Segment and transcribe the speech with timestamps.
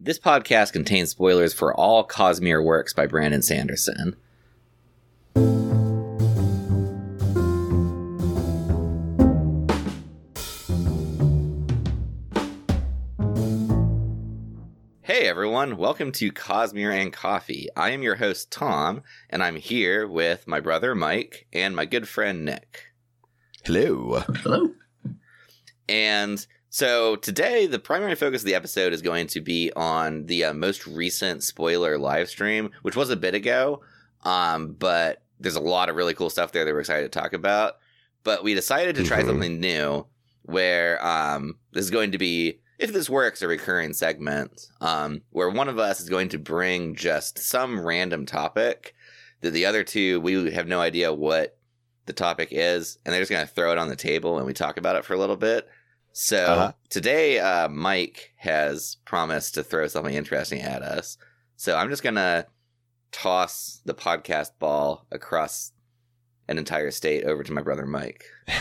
[0.00, 4.14] This podcast contains spoilers for all Cosmere works by Brandon Sanderson.
[15.02, 17.66] Hey everyone, welcome to Cosmere and Coffee.
[17.76, 22.08] I am your host Tom, and I'm here with my brother Mike and my good
[22.08, 22.84] friend Nick.
[23.64, 24.20] Hello.
[24.20, 24.70] Hello.
[25.88, 26.46] And
[26.78, 30.54] so today, the primary focus of the episode is going to be on the uh,
[30.54, 33.82] most recent spoiler live stream, which was a bit ago.
[34.22, 37.32] Um, but there's a lot of really cool stuff there that we're excited to talk
[37.32, 37.78] about.
[38.22, 39.26] But we decided to try Mhm.
[39.26, 40.06] something new
[40.42, 45.50] where um, this is going to be, if this works, a recurring segment um, where
[45.50, 48.94] one of us is going to bring just some random topic
[49.40, 51.56] that the other two, we have no idea what
[52.06, 54.52] the topic is, and they're just going to throw it on the table and we
[54.52, 55.68] talk about it for a little bit.
[56.20, 56.72] So Uh-huh.
[56.90, 61.16] today, uh, Mike has promised to throw something interesting at us.
[61.54, 62.46] So I'm just gonna
[63.12, 65.70] toss the podcast ball across
[66.48, 68.24] an entire state over to my brother Mike.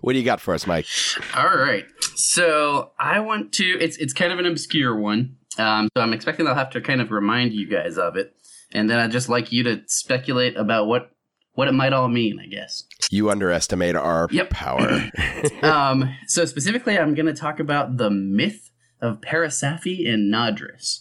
[0.00, 0.86] What do you got for us, Mike?
[1.34, 1.84] All right.
[2.14, 3.64] So I want to.
[3.80, 5.36] It's it's kind of an obscure one.
[5.58, 8.32] Um, so I'm expecting I'll have to kind of remind you guys of it,
[8.72, 11.10] and then I'd just like you to speculate about what
[11.54, 12.38] what it might all mean.
[12.40, 12.84] I guess.
[13.10, 14.50] You underestimate our Yep.
[14.50, 15.10] power.
[15.62, 21.00] Um, so specifically, I'm going to talk about the myth of Parasaphi and Nadris.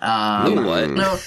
[0.00, 0.90] Um, Ooh, what?
[0.90, 1.18] No.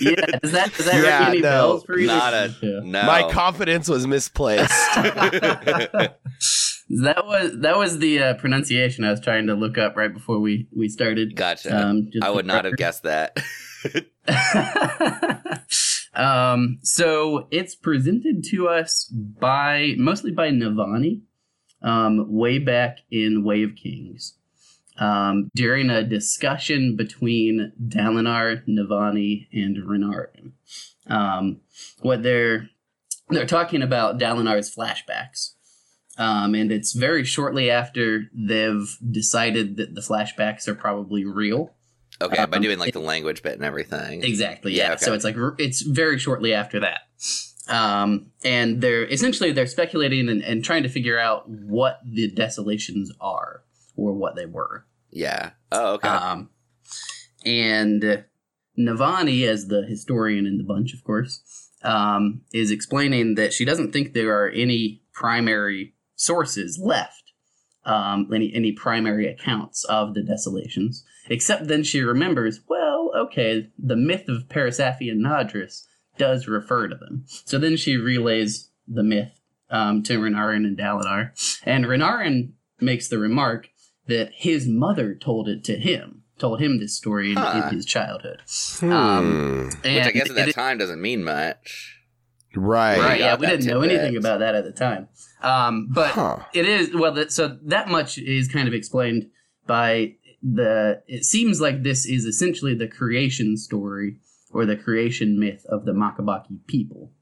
[0.00, 0.14] Yeah.
[0.42, 1.42] Does that does that Yeah, ring any no.
[1.50, 2.06] bells for you?
[2.08, 2.80] Not a Yeah.
[2.84, 3.02] no.
[3.04, 4.68] My confidence was misplaced.
[4.94, 6.12] that
[7.24, 10.68] was that was the uh, pronunciation I was trying to look up right before we
[10.76, 11.36] we started.
[11.36, 11.74] gotcha.
[11.74, 13.38] Um, just I would for not have guessed that.
[16.18, 21.22] Um, so it's presented to us by mostly by Navani,
[21.80, 24.34] um, way back in Way of Kings,
[24.98, 30.52] um, during a discussion between Dalinar, Navani, and Renarin.
[31.06, 31.60] Um,
[32.00, 32.68] what they're
[33.30, 35.54] they're talking about Dalinar's flashbacks.
[36.16, 41.74] Um, and it's very shortly after they've decided that the flashbacks are probably real.
[42.20, 44.22] Okay, by Um, doing like the language bit and everything.
[44.22, 44.74] Exactly.
[44.74, 44.92] Yeah, Yeah.
[44.94, 45.04] okay.
[45.04, 47.00] So it's like it's very shortly after that,
[47.68, 53.12] um, and they're essentially they're speculating and, and trying to figure out what the desolations
[53.20, 53.62] are
[53.96, 54.84] or what they were.
[55.10, 55.50] Yeah.
[55.72, 56.08] Oh, okay.
[56.08, 56.50] Um,
[57.44, 58.24] and
[58.78, 61.42] Navani, as the historian in the bunch, of course,
[61.82, 67.32] um, is explaining that she doesn't think there are any primary sources left,
[67.84, 71.04] um, any any primary accounts of the desolations.
[71.28, 75.84] Except then she remembers, well, okay, the myth of Parasaphi and Nadris
[76.16, 77.24] does refer to them.
[77.44, 79.38] So then she relays the myth
[79.70, 81.32] um, to Renarin and Dalinar,
[81.64, 83.68] and Renarin makes the remark
[84.06, 87.62] that his mother told it to him, told him this story in, Huh.
[87.68, 88.40] in his childhood.
[88.80, 88.92] Hmm.
[88.92, 91.96] Um, Which I guess at that it- time doesn't mean much.
[92.56, 92.98] right.
[92.98, 93.20] right?
[93.20, 93.98] Yeah, we didn't know tidbit.
[94.00, 95.08] anything about that at the time.
[95.42, 96.38] Um, but Huh.
[96.54, 97.12] it is well.
[97.12, 99.26] That, so that much is kind of explained
[99.66, 101.02] by the.
[101.06, 105.92] It seems like this is essentially the creation story or the creation myth of the
[105.92, 107.12] Makabaki people,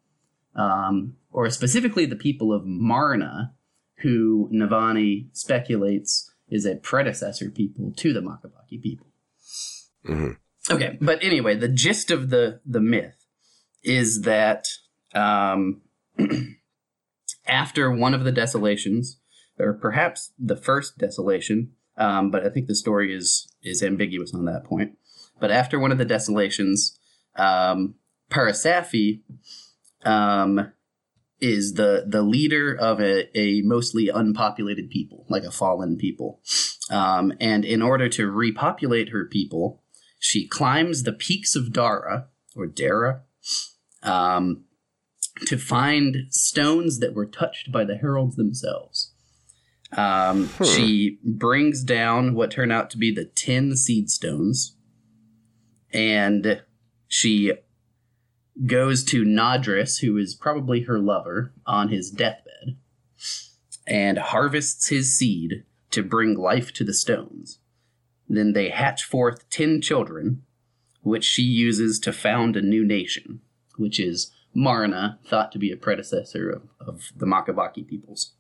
[0.55, 3.55] um, or specifically the people of Marna,
[3.99, 9.09] who Navani speculates is a predecessor people to the Makabaki people.
[10.05, 10.37] Mhm.
[10.71, 13.25] Okay, but anyway, the gist of the the myth
[13.83, 14.67] is that
[15.15, 15.83] um,
[17.47, 19.21] after one of the desolations,
[19.59, 24.45] or perhaps the first desolation, um, but I think the story is is ambiguous on
[24.47, 24.97] that point.
[25.41, 26.99] But after one of the desolations,
[27.37, 27.95] um,
[30.05, 30.73] um,
[31.41, 36.41] is the the leader of a, a mostly unpopulated people, like a fallen people.
[36.91, 39.83] Um, and in order to repopulate her people,
[40.19, 43.23] she climbs the peaks of Dara or Dara
[44.03, 44.65] um,
[45.47, 49.13] to find stones that were touched by the heralds themselves.
[49.97, 50.65] Um, Hmm.
[50.65, 54.77] She brings down what turn out to be the ten seed stones,
[55.93, 56.63] and
[57.09, 57.53] she
[58.67, 62.77] goes to Nadris, who is probably her lover, on his deathbed,
[63.87, 67.59] and harvests his seed to bring life to the stones.
[68.29, 70.43] Then they hatch forth ten children,
[71.03, 73.41] which she uses to found a new nation,
[73.77, 78.33] which is Marna, thought to be a predecessor of, of the Makabaki peoples.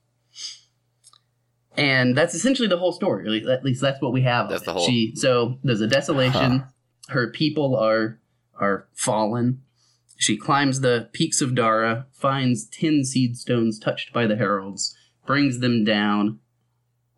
[1.76, 3.24] And that's essentially the whole story.
[3.26, 4.48] At least, at least that's what we have.
[4.48, 6.58] That's the whole- She so there's a desolation.
[6.60, 6.64] Huh.
[7.08, 8.18] Her people are
[8.58, 9.62] are fallen.
[10.18, 14.96] She climbs the peaks of Dara, finds ten seed stones touched by the heralds,
[15.26, 16.38] brings them down.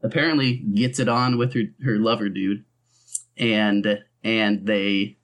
[0.02, 2.64] Apparently, gets it on with her her lover dude,
[3.36, 5.16] and and they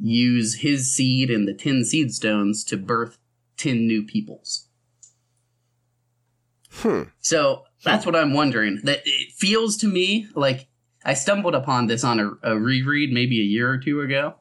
[0.00, 3.18] use his seed and the ten seed stones to birth
[3.58, 4.68] ten new peoples.
[6.70, 7.02] Hmm.
[7.20, 8.80] So that's what I'm wondering.
[8.84, 10.66] That it feels to me like
[11.04, 14.34] I stumbled upon this on a, a reread maybe a year or two ago,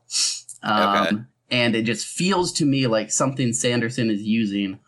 [0.64, 1.18] um, Okay.
[1.52, 4.80] and it just feels to me like something Sanderson is using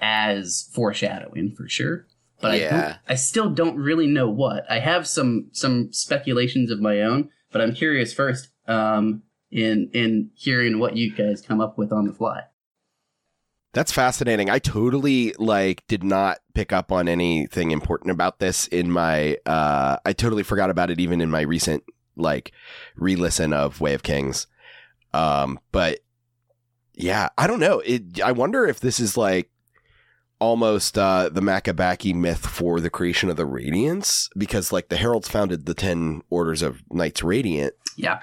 [0.00, 2.06] as foreshadowing for sure.
[2.40, 2.70] But I, Yeah.
[2.70, 4.64] don't, I still don't really know what.
[4.70, 10.30] I have some some speculations of my own, but I'm curious first um, in in
[10.34, 12.42] hearing what you guys come up with on the fly.
[13.72, 14.48] That's fascinating.
[14.48, 19.98] I totally like did not pick up on anything important about this in my uh
[20.04, 21.84] I totally forgot about it even in my recent
[22.16, 22.52] like
[22.96, 24.46] re-listen of Way of Kings.
[25.12, 26.00] Um but
[26.94, 27.80] yeah, I don't know.
[27.80, 29.50] It I wonder if this is like
[30.40, 35.28] almost uh the Makabaki myth for the creation of the Radiance because like the Heralds
[35.28, 37.74] founded the 10 orders of Knights Radiant.
[37.96, 38.22] Yeah,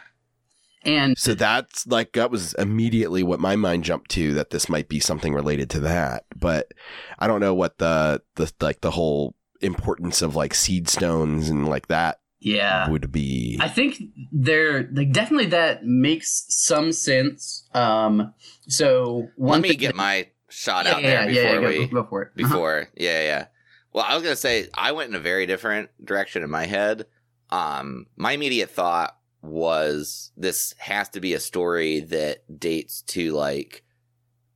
[0.86, 4.88] and So that's like that was immediately what my mind jumped to that this might
[4.88, 6.26] be something related to that.
[6.36, 6.72] But
[7.20, 11.68] I don't know what the the like the whole importance of like seed stones and
[11.68, 13.58] like that yeah, would be.
[13.60, 14.02] I think
[14.32, 17.68] there like definitely that makes some sense.
[17.74, 18.34] Um,
[18.68, 21.80] so one Let me get that- my shot yeah, out yeah, there yeah, before yeah,
[21.80, 22.26] we go, go for it.
[22.28, 22.48] Uh-huh.
[22.48, 23.46] before yeah yeah
[23.92, 27.08] well i was gonna say i went in a very different direction in my head
[27.50, 33.84] um my immediate thought was this has to be a story that dates to like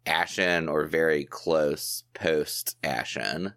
[0.06, 3.54] Ashyn or very close post Ashyn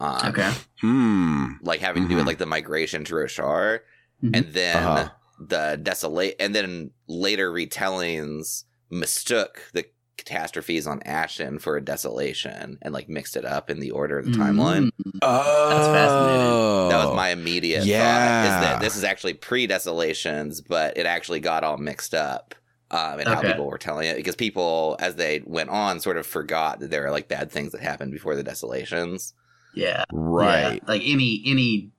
[0.00, 1.44] um okay, Hmm.
[1.62, 2.28] like having to do with Mhm.
[2.28, 3.80] like the migration to roshar
[4.22, 4.36] Mhm.
[4.36, 5.10] and then Uh-huh.
[5.38, 9.84] the desolate and then later retellings mistook the
[10.24, 14.24] catastrophes on Ashyn for a desolation and like mixed it up in the order of
[14.24, 15.18] the timeline Mm.
[15.22, 16.88] Oh, fascinating.
[16.90, 18.60] that was my immediate thought is Yeah.
[18.60, 22.54] that this is actually pre-desolations but it actually got all mixed up
[22.90, 26.26] um, and how people were telling it because people as they went on sort of
[26.26, 29.34] forgot that there were like bad things that happened before the desolations
[29.74, 30.74] yeah, right.
[30.74, 30.88] yeah.
[30.88, 31.90] Like any any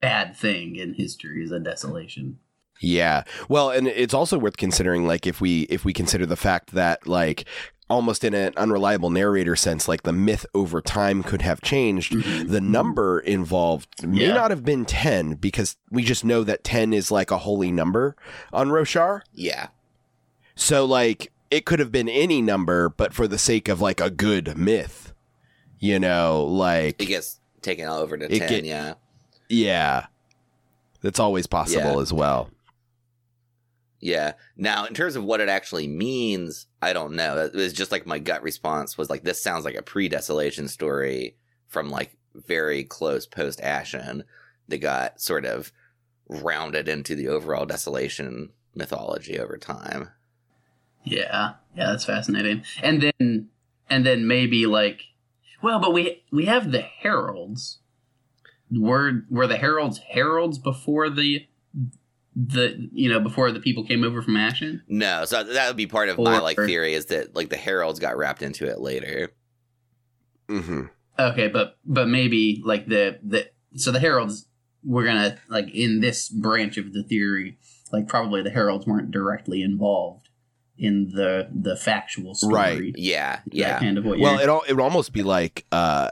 [0.00, 2.38] bad thing in history is a desolation.
[2.80, 3.24] Yeah.
[3.48, 7.06] Well, and it's also worth considering like if we if we consider the fact that
[7.06, 7.44] like
[7.90, 12.48] almost in an unreliable narrator sense like the myth over time could have changed Mhm.
[12.50, 14.34] the number involved may Yeah.
[14.34, 18.14] not have been 10 because we just know that 10 is like a holy number
[18.52, 19.22] on Roshar.
[19.32, 19.68] yeah
[20.54, 24.10] So like it could have been any number but for the sake of like a
[24.10, 25.14] good myth.
[25.78, 28.94] You know, like it gets taken all over to 10 get- yeah
[29.48, 30.06] yeah.
[31.00, 32.00] That's always possible Yeah.
[32.00, 32.50] as well.
[34.00, 34.34] Yeah.
[34.56, 37.38] Now, in terms of what it actually means, I don't know.
[37.38, 40.68] It was just like my gut response was like, this sounds like a pre desolation
[40.68, 41.36] story
[41.66, 44.22] from like very close post Ashyn
[44.68, 45.72] that got sort of
[46.28, 50.10] rounded into the overall desolation mythology over time.
[51.04, 52.64] Yeah, yeah, that's fascinating.
[52.82, 53.48] And then
[53.90, 55.02] and then maybe like,
[55.62, 57.78] well, but we we have the heralds.
[58.70, 61.46] Were were the heralds heralds before the
[62.46, 64.80] the you know before the people came over from Ashyn?
[64.86, 67.98] No, so that would be part of my like theory is that like the heralds
[67.98, 69.32] got wrapped into it later.
[70.48, 70.90] Mhm.
[71.18, 74.46] Okay, but but maybe like the the so the heralds
[74.84, 77.58] we're gonna like in this branch of the theory
[77.92, 80.28] like probably the heralds weren't directly involved
[80.76, 82.54] in the the factual story.
[82.54, 82.92] Right.
[82.94, 83.80] Yeah, yeah.
[83.80, 86.10] kind of what Well, it all it would almost be like uh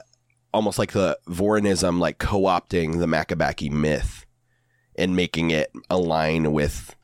[0.53, 4.26] almost like the Vorinism like co-opting the Makabaki myth
[4.99, 6.95] and making it align with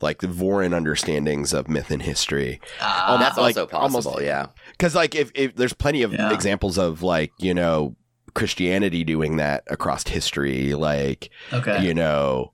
[0.00, 2.60] like the Vorin understandings of myth and history.
[2.80, 4.46] Ah, That's like, also possible, almost- yeah.
[4.78, 6.32] Cuz like if, if there's plenty of Yeah.
[6.32, 7.96] examples of like, you know,
[8.34, 11.84] Christianity doing that across history like, okay.
[11.86, 12.52] you know,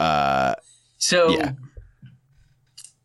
[0.00, 0.54] uh
[0.98, 1.52] So, Yeah.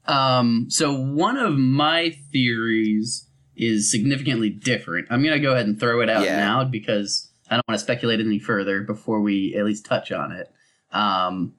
[0.07, 5.07] um, so one of my theories is significantly different.
[5.09, 6.37] I'm gonna go ahead and throw it out Yeah.
[6.37, 10.31] now because I don't want to speculate any further before we at least touch on
[10.31, 10.49] it.
[10.93, 11.55] Um,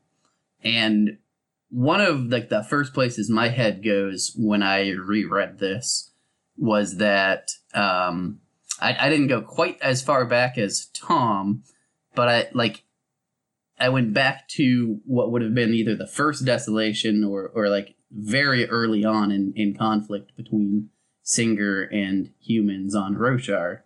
[0.62, 1.18] and
[1.70, 6.10] one of like the first places my head goes when I reread this
[6.56, 8.40] was that um,
[8.80, 11.64] I, I didn't go quite as far back as Tom,
[12.14, 12.84] but I like
[13.78, 17.96] I went back to what would have been either the first desolation or or like
[18.10, 20.90] very early on in, in conflict between
[21.22, 23.80] Singer and humans on Roshar.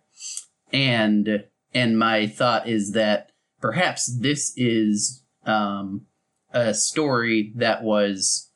[0.71, 6.05] And and my thought is that perhaps this is um,
[6.51, 8.51] a story that was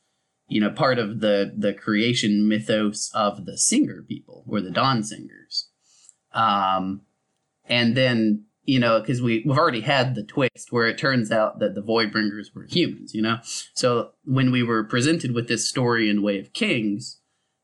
[0.47, 5.03] you know part of the the creation mythos of the Singer people or the Dawn
[5.03, 5.69] Singers.
[6.33, 7.01] Um,
[7.65, 11.59] and then you know, because we we've already had the twist where it turns out
[11.59, 13.39] that the Voidbringers were humans, you know.
[13.73, 17.19] So when we were presented with this story in Way of Kings,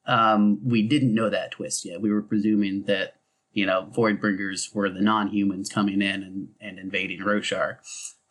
[0.06, 2.02] um, we didn't know that twist yet.
[2.02, 3.16] We were presuming that
[3.54, 7.78] you know Voidbringers were the non-humans coming in and, and invading Roshar.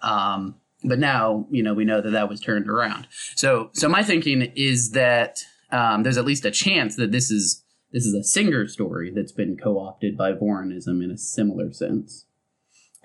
[0.02, 3.06] Um, but now you know we know that that was turned around.
[3.36, 7.64] So so my thinking is that um, there's at least a chance that this is
[7.92, 12.26] this is a singer story that's been co-opted by Vorinism in a similar sense.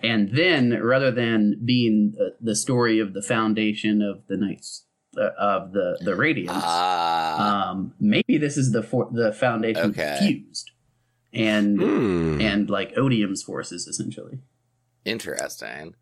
[0.01, 4.85] And then, rather than being the, the story of the foundation of the Knights
[5.17, 10.17] uh, of the the Radiance, Ah, um, maybe this is the for, the foundation Okay.
[10.19, 10.71] fused,
[11.31, 12.41] and Hmm.
[12.41, 14.39] and like Odium's forces essentially.
[15.05, 15.95] interesting.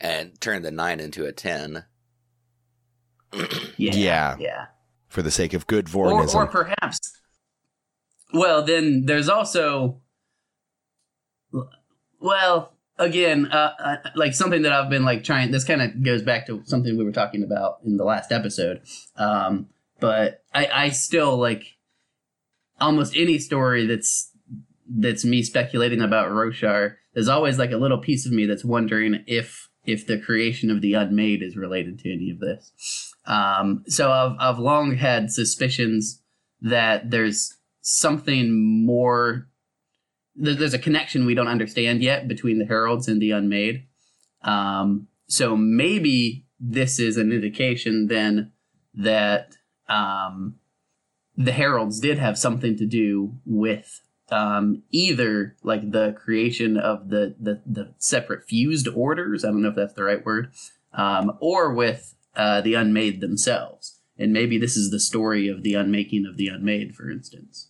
[0.00, 1.84] And turn the nine into a ten.
[3.76, 4.36] Yeah, Yeah.
[4.40, 4.66] yeah.
[5.08, 6.34] For the sake of good Or, Vorinism.
[6.36, 6.98] or perhaps.
[8.32, 10.00] Well, then there's also.
[12.20, 15.50] Well, again, uh, uh, like something that I've been like trying.
[15.50, 18.82] This kind of goes back to something we were talking about in the last episode.
[19.16, 19.68] Um,
[20.00, 21.64] but I, I still like
[22.80, 24.30] almost any story that's
[24.88, 26.96] that's me speculating about Roshar.
[27.14, 30.80] There's always like a little piece of me that's wondering if if the creation of
[30.80, 33.14] the unmade is related to any of this.
[33.26, 36.22] Um, so I've I've long had suspicions
[36.60, 39.48] that there's something more.
[40.36, 43.86] There's a connection we don't understand yet between the heralds and the unmade.
[44.42, 48.52] Um, so maybe this is an indication then
[48.94, 49.56] that
[49.88, 50.56] um,
[51.36, 57.34] the heralds did have something to do with um, either like the creation of the,
[57.40, 59.44] the the separate fused orders.
[59.44, 60.52] I don't know if that's the right word,
[60.92, 63.98] um, or with uh, the unmade themselves.
[64.18, 67.68] And maybe this is the story of the unmaking of the unmade, for instance.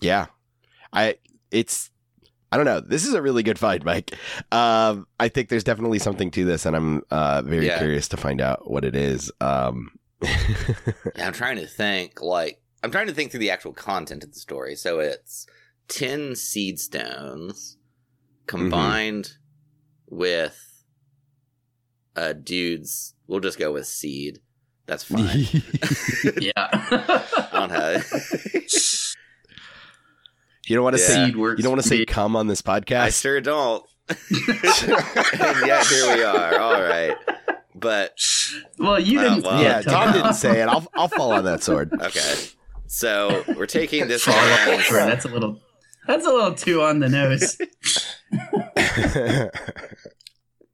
[0.00, 0.26] Yeah.
[0.92, 1.16] I
[1.50, 1.90] it's
[2.52, 2.80] I don't know.
[2.80, 4.12] This is a really good find, Mike.
[4.52, 7.78] Um, I think there's definitely something to this, and I'm uh, very Yeah.
[7.78, 9.30] curious to find out what it is.
[9.40, 12.22] Um, Yeah, I'm trying to think.
[12.22, 14.74] Like, I'm trying to think through the actual content of the story.
[14.76, 15.46] So it's
[15.88, 17.78] ten seed stones
[18.46, 19.32] combined
[20.08, 20.82] with
[22.14, 23.14] a dude's.
[23.26, 24.40] We'll just go with seed.
[24.86, 25.46] That's fine.
[26.40, 26.52] yeah.
[26.56, 28.06] I don't have.
[30.66, 31.08] you don't want to Yeah.
[31.08, 31.58] say Seed works.
[31.58, 33.00] you don't want to say for come on this podcast.
[33.00, 33.20] I podcast.
[33.22, 33.84] sure don't.
[34.08, 36.58] and yet here we are.
[36.60, 37.16] All right,
[37.74, 38.12] but
[38.78, 38.86] me.
[38.86, 39.44] Well, you Well, didn't.
[39.46, 40.04] well, yeah, Tom.
[40.04, 40.66] Tom didn't say it.
[40.68, 41.90] I'll I'll fall on that sword.
[41.98, 42.34] okay.
[42.94, 44.22] So we're taking this.
[44.22, 45.06] Fall off man's- for it.
[45.06, 45.60] That's a little.
[46.06, 47.58] That's a little too on the nose.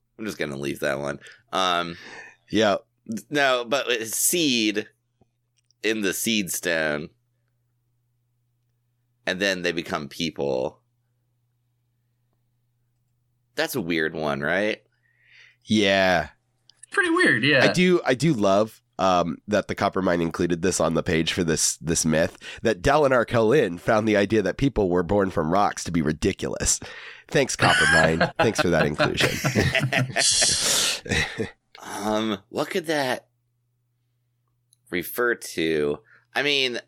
[0.18, 1.18] I'm just gonna leave that one.
[1.50, 1.96] Um,
[2.50, 2.76] yeah,
[3.30, 4.86] no, but it's seed
[5.82, 7.08] in the seed stone,
[9.24, 10.82] and then they become people.
[13.54, 14.82] That's a weird one, right?
[15.64, 16.28] yeah.
[16.90, 17.44] Pretty weird.
[17.44, 17.64] Yeah.
[17.64, 21.42] I do I do love um, that the Coppermind included this on the page for
[21.42, 25.83] this this myth that Dalinar Kholin found the idea that people were born from rocks
[25.85, 26.78] to be ridiculous.
[27.28, 28.30] Thanks, Coppermind.
[28.38, 29.30] Thanks for that inclusion.
[31.83, 33.26] Um, what could that
[34.90, 35.99] refer to?
[36.35, 36.78] I mean,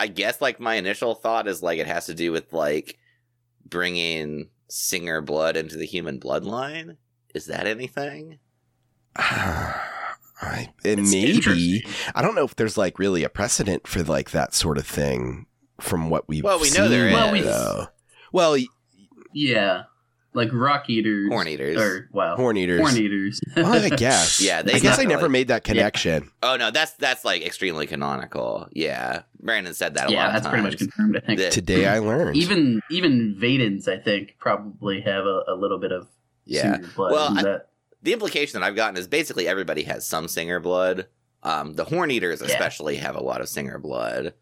[0.00, 2.96] I guess like my initial thought is like it has to do with like
[3.66, 6.96] bringing singer blood into the human bloodline.
[7.34, 8.38] Is that anything?
[10.40, 11.84] I, it It's maybe.
[12.14, 15.46] I don't know if there's like really a precedent for like that sort of thing
[15.80, 17.86] from what we've Well, we know there seen, Well, we- though.
[18.32, 18.66] Well, y-
[19.32, 19.84] Yeah.
[20.34, 21.28] Like rock eaters.
[21.30, 21.76] Horn eaters.
[21.78, 22.36] Or, wow.
[22.36, 22.80] horn eaters.
[22.80, 23.40] Horn eaters.
[23.56, 24.40] Well, I guess.
[24.40, 26.30] Yeah, they I guess I definitely- never made that connection.
[26.42, 28.68] Oh no, that's that's like extremely canonical.
[28.72, 30.32] Yeah, Brandon said that a yeah, lot.
[30.34, 31.40] that's of pretty much confirmed, I think.
[31.40, 32.36] That- Today I learned.
[32.36, 36.06] even even Vedens, I think, probably have a, a little bit of
[36.44, 36.76] Yeah.
[36.94, 37.10] blood.
[37.12, 37.68] Well, in I- that.
[38.08, 41.08] The implication that I've gotten is basically everybody has some singer blood.
[41.42, 42.46] Um, the Horn Eaters Yeah.
[42.46, 44.32] especially have a lot of singer blood,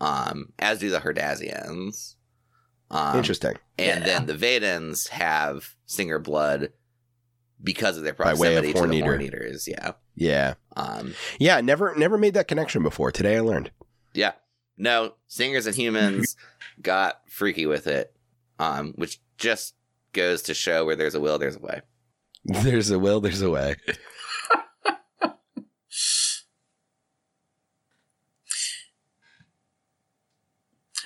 [0.00, 2.14] um, as do the Herdazians.
[2.90, 3.56] Um, Interesting.
[3.76, 4.06] And Yeah.
[4.06, 6.72] then the Vedens have singer blood
[7.62, 9.04] because of their By way of proximity to Horn the Eater.
[9.06, 9.68] Horn Eaters.
[9.68, 9.92] Yeah.
[10.14, 10.54] Yeah.
[10.74, 13.12] Um, Yeah, never never made that connection before.
[13.12, 13.70] Today I learned.
[14.14, 14.32] yeah.
[14.78, 16.36] No, singers and humans
[16.80, 18.16] got freaky with it,
[18.58, 19.74] um, which just
[20.14, 21.82] goes to show where there's a will, there's a way.
[22.62, 23.76] There's a will, there's a way.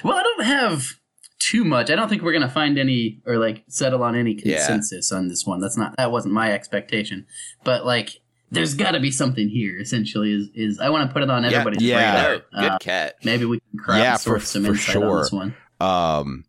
[0.03, 0.95] Well, I don't have
[1.39, 1.91] too much.
[1.91, 4.57] I don't think we're gonna find any or like settle on any Yeah.
[4.57, 5.61] consensus on this one.
[5.61, 7.27] That's not that wasn't my expectation.
[7.65, 9.79] But like, there's got to be something here.
[9.81, 12.27] Essentially, is is I want to put it on everybody's yeah.
[12.27, 12.37] radar.
[12.61, 13.15] Good Uh, catch.
[13.25, 15.21] maybe we can Yeah, crowdsource for- some for insight on sure.
[15.23, 15.57] this one.
[15.81, 16.45] Um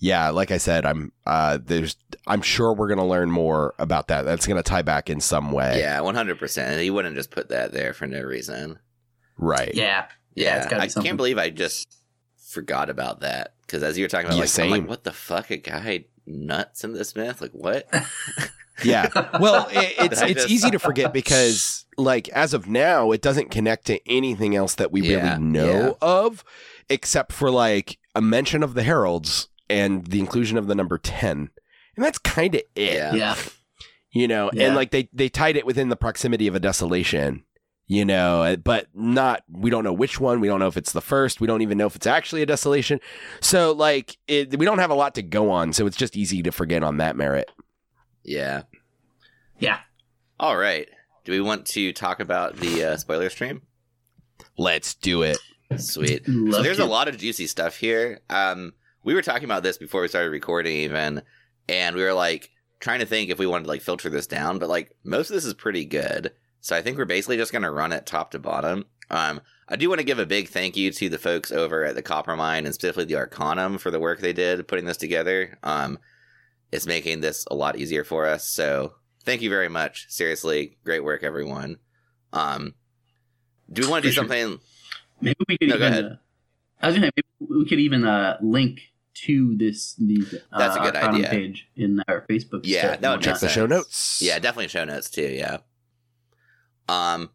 [0.00, 4.22] yeah, like I said, I'm uh, there's I'm sure we're gonna learn more about that.
[4.22, 5.78] That's gonna tie back in some way.
[5.78, 6.80] Yeah, one hundred percent.
[6.80, 8.78] He wouldn't just put that there for no reason.
[9.36, 9.74] Right.
[9.74, 10.06] Yeah.
[10.34, 11.08] Yeah, it's gotta be I something.
[11.08, 11.94] can't believe I just
[12.48, 15.12] forgot about that because as you were talking about, Yeah, like, I'm like, what the
[15.12, 17.40] fuck, a guy nuts in this myth?
[17.40, 17.88] Like, what?
[18.82, 19.08] Yeah.
[19.38, 23.50] Well, it, it's it's just- easy to forget because like as of now, it doesn't
[23.50, 26.42] connect to anything else that we Yeah, really know of,
[26.88, 31.50] except for like a mention of the heralds and the inclusion of the number ten,
[31.96, 32.94] and that's kind of it.
[32.94, 33.14] Yeah.
[33.14, 33.36] yeah.
[34.12, 34.66] You know, Yeah.
[34.66, 37.44] and like they they tied it within the proximity of a desolation.
[37.86, 39.42] You know, uh, but not.
[39.50, 40.38] We don't know which one.
[40.40, 41.40] We don't know if it's the first.
[41.40, 43.00] We don't even know if it's actually a desolation.
[43.40, 45.72] So, like, it, we don't have a lot to go on.
[45.72, 47.50] So it's just easy to forget on that merit.
[48.22, 48.62] yeah.
[49.58, 49.80] Yeah.
[50.38, 50.88] All right.
[51.24, 53.62] Do we want to talk about the uh, spoiler stream?
[54.56, 55.38] Let's do it.
[55.76, 56.24] Sweet.
[56.26, 56.84] so there's to.
[56.84, 58.20] a lot of juicy stuff here.
[58.30, 58.72] Um,
[59.02, 61.22] we were talking about this before we started recording, even,
[61.68, 64.58] and we were like trying to think if we wanted to like filter this down,
[64.58, 66.32] but like most of this is pretty good.
[66.60, 68.84] So I think we're basically just gonna run it top to bottom.
[69.10, 71.94] Um, I do want to give a big thank you to the folks over at
[71.94, 75.58] the Coppermind and specifically the Arcanum for the work they did putting this together.
[75.62, 75.98] Um,
[76.72, 78.46] it's making this a lot easier for us.
[78.46, 80.06] So thank you very much.
[80.08, 81.78] Seriously, great work, everyone.
[82.32, 82.74] Um,
[83.72, 84.58] do we want to do something?
[85.20, 85.92] Maybe we could No, go even.
[85.92, 86.04] ahead.
[86.04, 86.16] Uh,
[86.82, 88.80] I was gonna say maybe we could even uh, link
[89.26, 91.28] to this these uh, That's a good idea.
[91.28, 92.60] page in our Facebook.
[92.64, 94.20] Yeah, that would Check the show notes.
[94.22, 95.22] Yeah, definitely show notes too.
[95.32, 95.58] Yeah.
[96.88, 97.30] Um,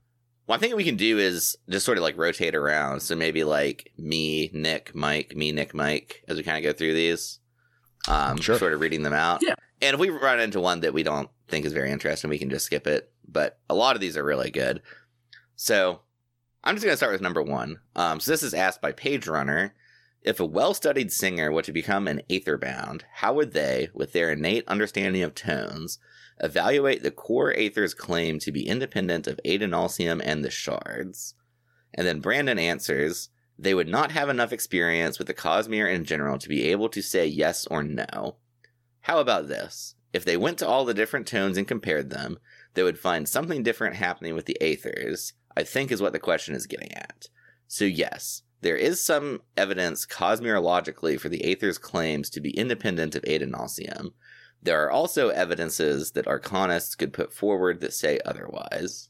[0.46, 3.02] one thing we can do is just sort of like rotate around.
[3.02, 6.94] So maybe like me, Nick, Mike, me, Nick, Mike, as we kind of go through
[6.94, 7.40] these.
[8.08, 8.60] Um, Sure.
[8.60, 9.42] sort of reading them out.
[9.42, 9.56] Yeah.
[9.82, 12.50] And if we run into one that we don't think is very interesting, we can
[12.52, 13.12] just skip it.
[13.28, 14.82] But a lot of these are really good.
[15.56, 16.02] So
[16.64, 17.80] I'm just going to start with number one.
[17.96, 19.74] Um, so this is asked by Page Runner.
[20.26, 24.32] If a well studied singer were to become an aetherbound, how would they, with their
[24.32, 26.00] innate understanding of tones,
[26.40, 31.36] evaluate the core Aether's claim to be independent of Adonalsium and the shards?
[31.94, 36.40] And then Brandon answers, they would not have enough experience with the Cosmere in general
[36.40, 38.38] to be able to say yes or no.
[39.02, 39.94] How about this?
[40.12, 42.40] If they went to all the different tones and compared them,
[42.74, 46.56] they would find something different happening with the Aethers, I think is what the question
[46.56, 47.30] is getting at.
[47.68, 53.22] So, yes, there is some evidence cosmologically for the Aether's claims to be independent of
[53.22, 54.14] Adonalsium.
[54.60, 59.10] There are also evidences that arcanists could put forward that say otherwise.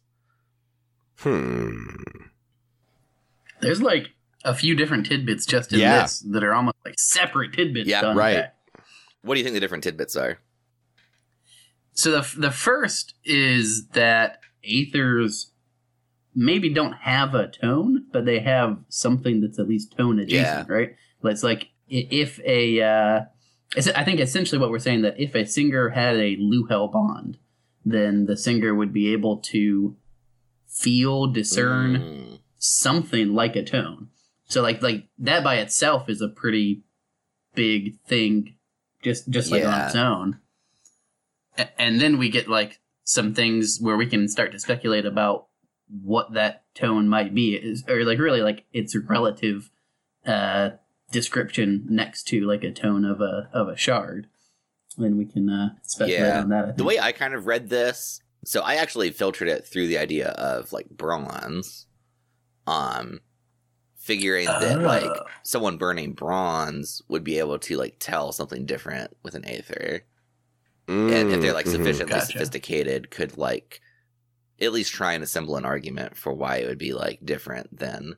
[1.19, 1.85] Hmm.
[3.61, 4.07] There's like
[4.43, 6.01] a few different tidbits just in Yeah.
[6.01, 7.87] this that are almost like separate tidbits.
[7.87, 8.31] Yeah, to right.
[8.35, 8.55] unpack.
[9.21, 10.39] What do you think the different tidbits are?
[11.93, 14.39] So the the first is that
[14.69, 15.51] aethers
[16.36, 20.95] maybe don't have a tone, but they have something that's at least tone adjacent, right?
[21.24, 23.21] It's like if a uh,
[23.95, 27.38] I think essentially what we're saying that if a singer had a Luhel bond,
[27.84, 29.95] then the singer would be able to
[30.67, 34.10] feel, discern Mm, something like a tone.
[34.48, 36.84] So like like that by itself is a pretty
[37.56, 38.56] big thing,
[39.02, 40.39] just just like on its own.
[41.58, 45.44] A- And then we get like some things where we can start to speculate about
[45.89, 49.69] what that tone might be, is or like really like its relative
[50.26, 50.71] uh,
[51.12, 54.28] description next to like a tone of a of a shard.
[54.98, 56.41] Then we can uh, speculate Yeah.
[56.41, 56.78] on that.
[56.78, 60.30] The way I kind of read this, so I actually filtered it through the idea
[60.30, 61.86] of like bronze,
[62.65, 63.19] um,
[63.98, 65.26] figuring that like Oh.
[65.43, 70.06] someone burning bronze would be able to like tell something different with an aether,
[70.88, 71.71] and if they're like Mhm.
[71.71, 72.28] sufficiently Gotcha.
[72.28, 73.82] sophisticated, could like
[74.61, 78.15] at least try and assemble an argument for why it would be like different than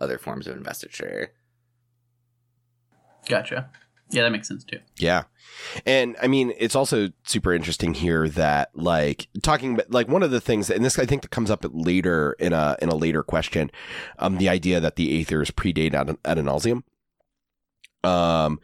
[0.00, 1.32] other forms of investiture.
[3.28, 3.70] gotcha.
[4.10, 4.78] Yeah, that makes sense too.
[4.96, 5.24] Yeah.
[5.84, 10.30] And I mean, it's also super interesting here that like talking about like one of
[10.30, 13.22] the things and this I think that comes up later in a in a later
[13.22, 13.70] question,
[14.18, 16.84] um, the idea that the Aethers predate ad, Adonalsium.
[18.02, 18.60] Um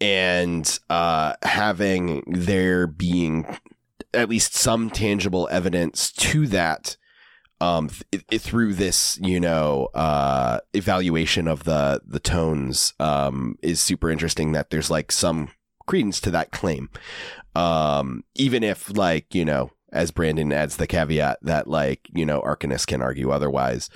[0.00, 3.46] and uh having there being
[4.14, 6.96] at least some tangible evidence to that
[7.60, 13.80] um th- th- through this you know uh evaluation of the the tones um is
[13.80, 15.48] super interesting that there's like some
[15.86, 16.88] credence to that claim
[17.54, 22.40] um even if like you know as brandon adds the caveat that like you know
[22.42, 23.90] arcanists can argue otherwise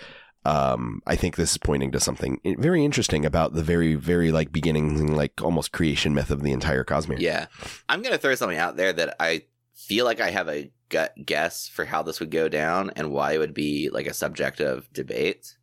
[0.45, 4.53] um i think this is pointing to something very interesting about the very very like
[4.53, 7.47] beginning like almost creation myth of the entire cosmere Yeah.
[7.89, 9.43] I'm to throw something out there that I
[9.77, 13.33] feel like I have a gut guess for how this would go down and why
[13.33, 15.57] it would be like a subject of debate.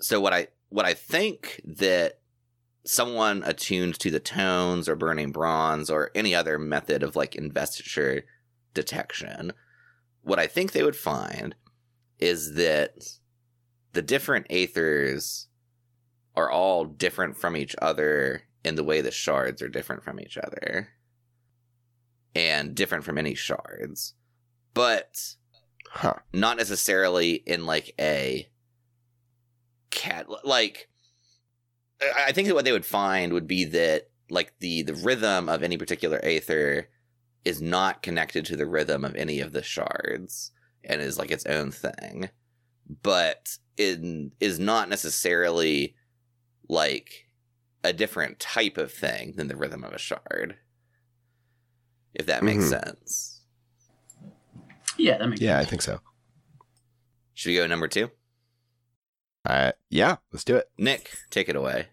[0.00, 2.18] So what I what I think that
[2.84, 8.24] someone attuned to the tones or burning bronze or any other method of like investiture
[8.74, 9.52] detection,
[10.22, 11.54] what I think they would find
[12.18, 12.94] is that
[13.92, 15.46] the different aethers
[16.34, 20.38] are all different from each other in the way the shards are different from each
[20.38, 20.88] other
[22.34, 24.14] and different from any shards.
[24.74, 25.34] But
[25.90, 26.14] Huh.
[26.32, 28.48] not necessarily in like a
[29.90, 30.88] cat like
[32.00, 35.48] I I think that what they would find would be that like the the rhythm
[35.48, 36.88] of any particular aether
[37.44, 40.52] is not connected to the rhythm of any of the shards
[40.84, 42.30] and is like its own thing.
[43.02, 44.00] But it
[44.40, 45.94] is not necessarily
[46.68, 47.26] like
[47.84, 50.56] a different type of thing than the rhythm of a shard
[52.14, 52.68] if that makes Mhm.
[52.70, 53.40] sense
[54.98, 56.00] Yeah, that makes Yeah, I think so.
[57.34, 58.10] should we go number two
[59.44, 60.70] Uh, yeah, let's do it.
[60.78, 61.88] nick take it away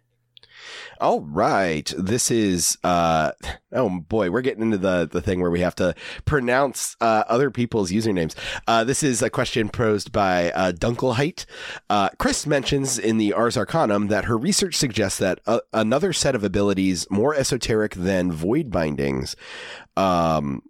[1.00, 1.92] All right.
[1.98, 3.32] This is uh
[3.72, 5.96] oh boy, we're getting into the the thing where we have to
[6.26, 8.36] pronounce uh, other people's usernames.
[8.68, 11.46] Uh, this is a question posed by uh, Dunkelheit.
[11.90, 16.36] Uh, Chris mentions in the Ars Arcanum that her research suggests that uh, another set
[16.36, 19.36] of abilities more esoteric than void bindings
[19.98, 20.62] um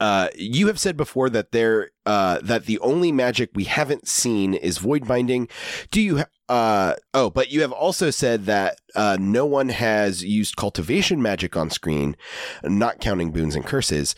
[0.00, 4.54] uh, you have said before that there uh, that the only magic we haven't seen
[4.54, 5.46] is void binding.
[5.90, 6.18] Do you?
[6.18, 11.22] Ha- uh, oh, but you have also said that uh, no one has used cultivation
[11.22, 12.16] magic on screen,
[12.64, 14.16] not counting boons and curses.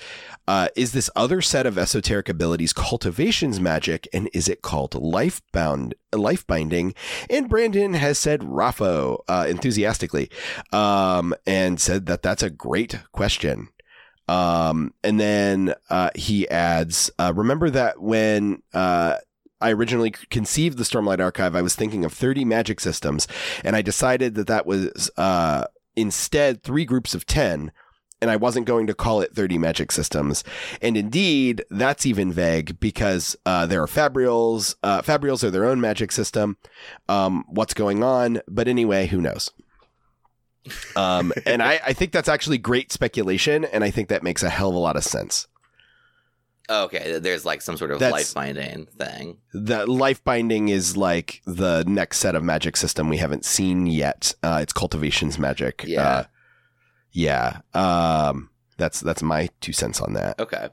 [0.48, 5.42] Uh, is this other set of esoteric abilities cultivation's magic, and is it called life
[5.52, 6.94] bound life binding?
[7.28, 10.30] And Brandon has said RAFO uh, enthusiastically,
[10.72, 13.68] um, and said that that's a great question.
[14.26, 18.62] Um, and then uh, he adds, uh, remember that when
[19.62, 23.28] I originally conceived the Stormlight Archive, I was thinking of 30 magic systems,
[23.64, 25.64] and I decided that that was uh,
[25.96, 27.72] instead three groups of 10.
[28.20, 30.44] And I wasn't going to call it 30 magic systems.
[30.80, 34.76] And indeed, that's even vague because uh, there are Fabrials.
[34.80, 36.56] Uh, Fabrials are their own magic system.
[37.08, 38.40] Um, what's going on?
[38.46, 39.50] But anyway, who knows?
[40.94, 44.50] Um, and I, I think that's actually great speculation, and I think that makes a
[44.50, 45.48] hell of a lot of sense.
[46.70, 49.38] Okay, there's like some sort of That's- life binding thing.
[49.52, 54.34] The life binding is like the next set of magic system we haven't seen yet.
[54.42, 55.84] Uh, it's cultivation's magic.
[55.86, 56.02] Yeah.
[56.02, 56.24] Uh,
[57.10, 57.60] yeah.
[57.74, 60.38] Um, that's that's my two cents on that.
[60.40, 60.68] Okay.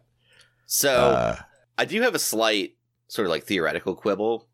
[0.67, 1.35] So Uh,
[1.77, 2.75] I do have a slight
[3.07, 4.47] sort of like theoretical quibble,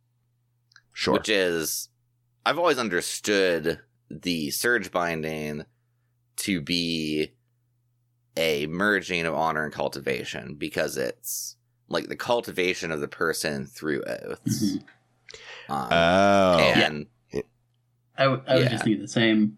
[0.93, 1.13] sure.
[1.15, 1.89] which is
[2.45, 5.65] I've always understood the surge binding
[6.38, 7.34] to be
[8.38, 11.56] a merging of honor and cultivation because it's
[11.88, 14.78] like the cultivation of the person through oaths.
[14.78, 14.84] Mhm.
[15.69, 16.60] Um, oh.
[16.60, 17.06] and
[18.17, 18.69] I, w- I would Yeah.
[18.69, 19.58] just need the same.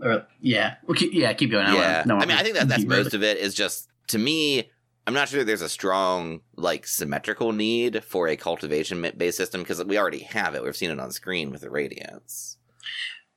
[0.00, 1.66] Or yeah, well, keep, yeah, keep going.
[1.66, 3.38] I yeah, wanna- don't I mean, I think that that's most of it.
[3.38, 4.70] Is just to me,
[5.06, 9.82] I'm not sure there's a strong like symmetrical need for a cultivation based system because
[9.84, 10.62] we already have it.
[10.62, 12.58] We've seen it on screen with the radiance.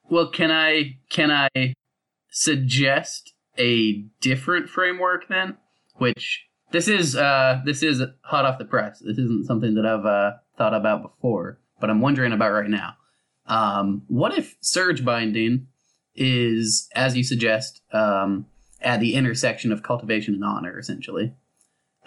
[0.09, 1.73] Well, can I can I
[2.29, 5.57] suggest a different framework then?
[5.97, 8.99] Which this is uh this is hot off the press.
[8.99, 12.95] This isn't something that I've uh, thought about before, but I'm wondering about right now.
[13.47, 15.67] Um, what if surge binding
[16.15, 18.45] is, as you suggest, um,
[18.81, 21.33] at the intersection of cultivation and honor, essentially?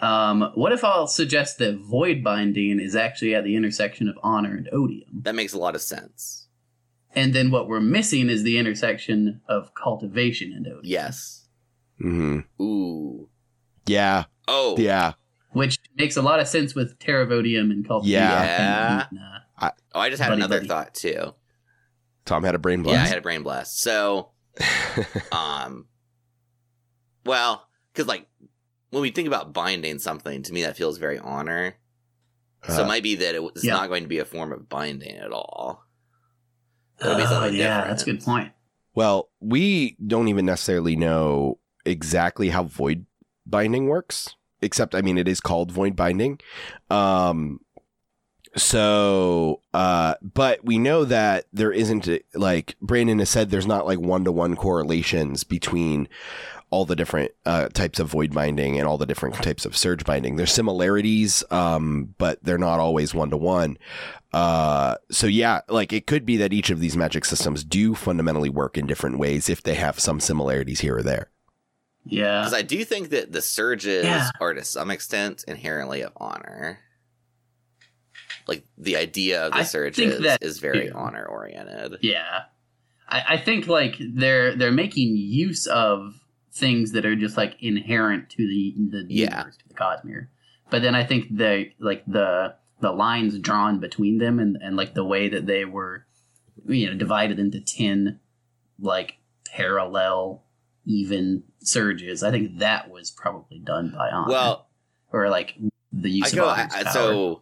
[0.01, 4.55] Um, what if I'll suggest that void binding is actually at the intersection of honor
[4.55, 5.21] and odium?
[5.21, 6.44] That makes a lot of sense.
[7.15, 11.47] And then what we're missing is the intersection of cultivation and odium, Yes.
[12.01, 12.61] Mm-hmm.
[12.61, 13.29] Ooh.
[13.85, 14.25] Yeah.
[14.47, 14.75] Oh.
[14.77, 15.13] Yeah.
[15.53, 18.21] which makes a lot of sense with Taravodium and cultivation.
[18.21, 19.07] Yeah.
[19.09, 20.67] And, uh, Oh, I just had Buddy, another buddy.
[20.67, 21.33] thought too.
[22.25, 22.97] Tom had a brain blast.
[22.97, 23.79] Yeah, I had a brain blast.
[23.79, 24.31] So,
[25.31, 25.87] um,
[27.25, 28.27] well, because like
[28.89, 31.75] when we think about binding something, to me that feels very honor.
[32.67, 33.73] So it Uh, might be that it's Yeah.
[33.73, 35.83] not going to be a form of binding at all.
[36.99, 37.87] That'll be oh, something yeah, different.
[37.89, 38.51] that's a good point.
[38.93, 43.05] Well, we don't even necessarily know exactly how void
[43.45, 46.39] binding works, except I mean it is called void binding.
[46.89, 47.59] Um
[48.55, 53.99] so uh but we know that there isn't like Brandon has said there's not like
[53.99, 56.07] one-to-one correlations between
[56.75, 60.03] all the different uh, types of void binding and all the different types of surge
[60.03, 60.35] binding.
[60.35, 63.77] There's similarities, um, but they're not always one to one.
[64.33, 68.49] Uh, so yeah, like it could be that each of these magic systems do fundamentally
[68.49, 71.29] work in different ways if they have some similarities here or there.
[72.03, 72.41] Yeah.
[72.41, 74.29] Because I do think that the surges Yeah.
[74.41, 76.79] are to some extent inherently of honor.
[78.47, 80.93] Like the idea of the I think surges that is very too.
[80.93, 81.99] honor oriented.
[82.01, 82.41] Yeah.
[83.07, 86.13] I, I think like they're they're making use of
[86.55, 89.31] things that are just like inherent to the the Yeah.
[89.37, 90.27] universe, to the Cosmere.
[90.69, 94.93] But then I think the like the the lines drawn between them and, and like
[94.93, 96.05] the way that they were
[96.67, 98.19] you know divided into 10
[98.79, 100.43] like parallel
[100.85, 104.67] even surges i think that was probably done by honor Well,
[105.11, 105.55] or like
[105.91, 107.41] the use I of go Honor's I, so.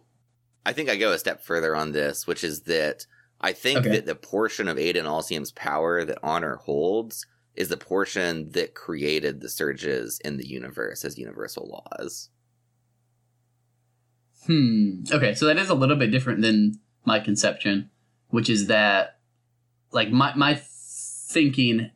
[0.66, 3.06] I think I go a step further on this, which is that
[3.40, 3.90] I think Okay.
[3.90, 9.48] that the portion of Adonalsium's power that Honor holds is the portion that created the
[9.48, 12.30] surges in the universe as universal laws.
[14.46, 15.04] Hmm.
[15.10, 17.90] Okay, so that is a little bit different than my conception,
[18.28, 19.18] which is that
[19.92, 21.90] like my my thinking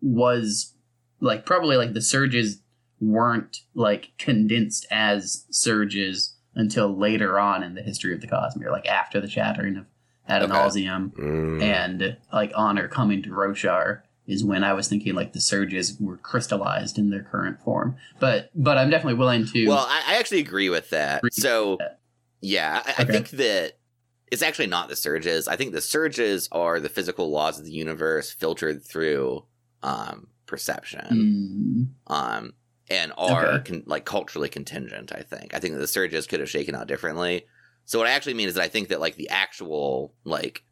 [0.00, 0.74] was
[1.20, 2.60] like probably like the surges
[3.00, 8.86] weren't like condensed as surges until later on in the history of the Cosmere, like
[8.86, 9.86] after the shattering of
[10.28, 11.62] Adonalsium Mm.
[11.62, 16.16] and like honor coming to Roshar is when I was thinking like the surges were
[16.16, 17.96] crystallized in their current form.
[18.20, 21.18] But but I'm definitely willing to Well, I, I actually agree with that.
[21.18, 22.00] Agree So, with that.
[22.40, 23.78] yeah, I, I think that
[24.32, 25.46] it's actually not the surges.
[25.46, 29.44] I think the surges are the physical laws of the universe filtered through
[29.82, 32.12] um, perception, Hmm.
[32.14, 32.54] um,
[32.90, 33.70] and are Okay.
[33.72, 35.12] con- like culturally contingent.
[35.14, 35.54] I think.
[35.54, 37.44] I think that the surges could have shaken out differently.
[37.84, 40.64] So what I actually mean is that I think that like the actual like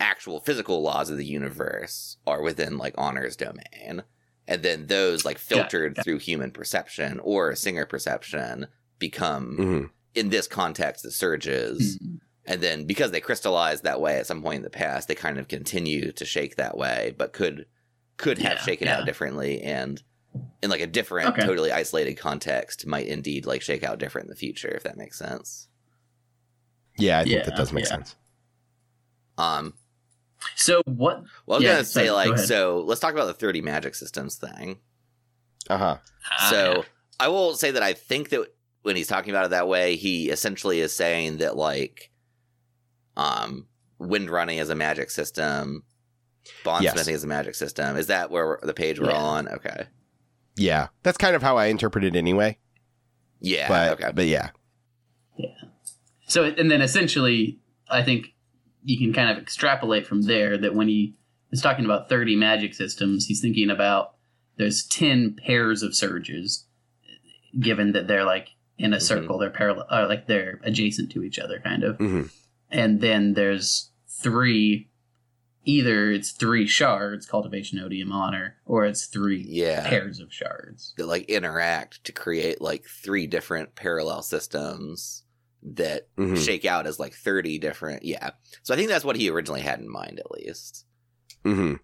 [0.00, 4.02] actual physical laws of the universe are within like honor's domain
[4.48, 8.66] and then those like filtered through human perception or singer perception
[8.98, 9.90] become Mhm.
[10.14, 12.16] in this context the surges Hmm.
[12.46, 15.38] and then because they crystallized that way at some point in the past they kind
[15.38, 17.66] of continue to shake that way but could
[18.16, 18.98] could have Yeah, shaken yeah.
[18.98, 20.02] out differently and
[20.62, 21.42] in like a different Okay.
[21.46, 25.18] totally isolated context might indeed like shake out different in the future if that makes
[25.18, 25.68] sense
[26.96, 27.90] Yeah, I think Yeah, that does make yeah.
[27.90, 28.16] sense.
[29.38, 29.74] um
[30.56, 31.22] So what?
[31.46, 32.46] well i was Yeah, gonna say go like ahead.
[32.48, 34.78] so let's talk about the 30 magic systems thing
[35.68, 35.96] Uh huh.
[36.48, 36.84] so
[37.18, 38.46] I will say that I think that
[38.82, 42.10] when he's talking about it that way, he essentially is saying that like,
[43.14, 43.66] um,
[43.98, 45.82] wind running is a magic system,
[46.64, 47.08] bondsmithing Yes.
[47.08, 47.98] is a magic system.
[47.98, 49.18] Is that where we're, the page we're Yeah.
[49.18, 49.48] on?
[49.48, 49.84] Okay,
[50.56, 52.58] Yeah, that's kind of how I interpret it anyway.
[53.40, 54.50] yeah, but okay, but yeah.
[55.38, 55.48] yeah,
[56.26, 57.58] So and then essentially,
[57.90, 58.28] I think
[58.84, 61.14] you can kind of extrapolate from there that when he
[61.52, 64.14] is talking about thirty magic systems, he's thinking about
[64.56, 66.66] there's ten pairs of surges,
[67.58, 69.02] given that they're like in a Mhm.
[69.02, 71.96] circle, they're parallel, or like they're adjacent to each other, kind of.
[71.98, 72.22] hmm
[72.72, 74.88] and then there's three
[75.64, 81.06] either it's three shards cultivation odium honor or it's three yeah, pairs of shards that
[81.06, 85.19] like interact to create like three different parallel systems
[85.62, 88.30] that hmm shake out as like 30 different yeah
[88.62, 90.86] so i think that's what he originally had in mind at least
[91.44, 91.74] hmm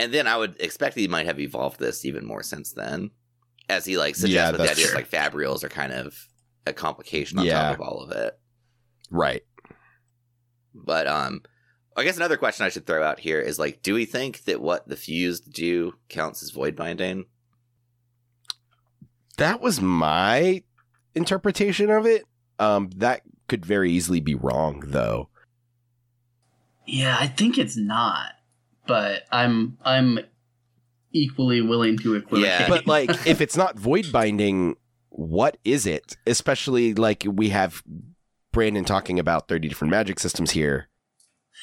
[0.00, 3.10] And then I would expect he might have evolved this even more since then,
[3.68, 4.94] as he like Yeah, suggests with the idea true.
[4.94, 6.14] like fabrials are kind of
[6.66, 7.70] a complication on Yeah.
[7.70, 8.38] top of all of it.
[9.10, 9.42] right.
[10.72, 11.42] But um,
[11.96, 14.60] I guess another question I should throw out here is like, do we think that
[14.60, 17.24] what the fused do counts as void binding?
[19.36, 20.62] That was my
[21.14, 22.24] interpretation of it.
[22.58, 25.28] Um, that could very easily be wrong, though.
[26.86, 28.32] yeah i think it's not
[28.86, 30.18] but i'm i'm
[31.12, 32.68] equally willing to equivocate Yeah.
[32.68, 34.76] But like, if it's not void binding,
[35.08, 36.16] what is it?
[36.26, 37.82] Especially like we have
[38.52, 40.88] Brandon talking about thirty different magic systems here.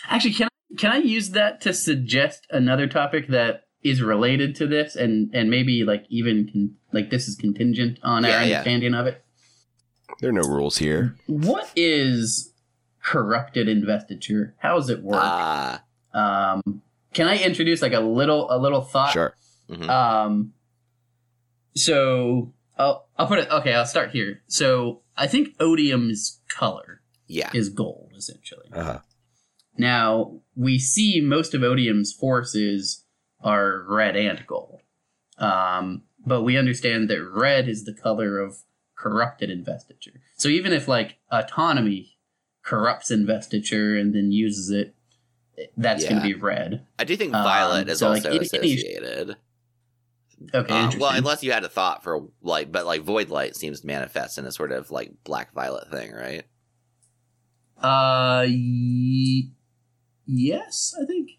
[0.09, 4.65] actually can i can i use that to suggest another topic that is related to
[4.67, 8.57] this and and maybe like even con- like this is contingent on Yeah, our yeah.
[8.57, 9.23] understanding of it
[10.19, 11.15] There are no rules here.
[11.27, 12.53] What is
[13.03, 14.55] corrupted investiture?
[14.59, 15.21] How does it work?
[15.21, 16.81] Ah, um,
[17.13, 19.11] can I introduce like a little a little thought?
[19.13, 19.35] Sure.
[19.69, 19.89] mhm.
[19.89, 20.53] Um,
[21.75, 23.49] so I'll I'll put it.
[23.49, 24.41] Okay, I'll start here.
[24.47, 28.67] So I think odium's color yeah, is gold, essentially.
[28.73, 28.99] Uh-huh.
[29.77, 33.03] Now we see most of odium's forces
[33.41, 34.81] are red and gold,
[35.37, 38.57] um, but we understand that red is the color of
[38.95, 40.21] corrupted investiture.
[40.37, 42.17] So even if like autonomy
[42.63, 44.95] corrupts investiture and then uses it,
[45.77, 46.85] that's going to be red.
[46.99, 49.37] I do think um, violet is so, like, also any- associated.
[50.53, 53.79] Okay, Um, well, unless you had a thought for like, but like void light seems
[53.81, 56.43] to manifest in a sort of like black violet thing, right?
[57.77, 59.49] Uh, y-
[60.25, 61.31] yes, I think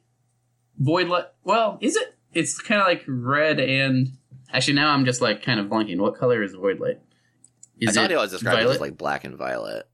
[0.78, 1.26] void light.
[1.44, 2.14] Well, is it?
[2.32, 4.08] It's kind of like red and
[4.52, 5.98] actually now I'm just like kind of blanking.
[5.98, 7.00] What color is void light?
[7.82, 8.74] I Is thought it it was described violet?
[8.74, 9.86] as like black and violet.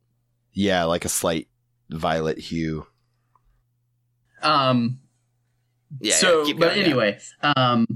[0.53, 1.49] Yeah, like a slight
[1.90, 2.87] violet hue.
[4.42, 5.01] Um,
[6.01, 6.14] Yeah.
[6.14, 6.85] so, yeah, but going, yeah.
[6.85, 7.18] anyway,
[7.57, 7.87] um,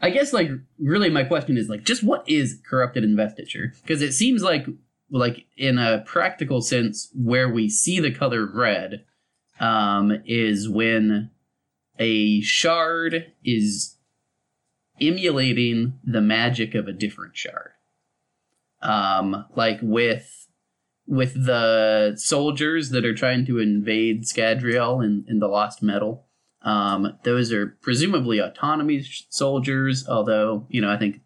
[0.00, 3.72] I guess like really my question is like just what is corrupted investiture?
[3.82, 4.66] Because it seems like
[5.10, 9.04] like in a practical sense where we see the color red
[9.58, 11.30] um, is when
[11.98, 13.96] a shard is
[15.00, 17.72] emulating the magic of a different shard.
[18.82, 20.40] Um, like with
[21.10, 26.24] with the soldiers that are trying to invade Scadrial in, in the Lost Metal.
[26.62, 31.22] Um, those are presumably autonomy soldiers, although, you know, I think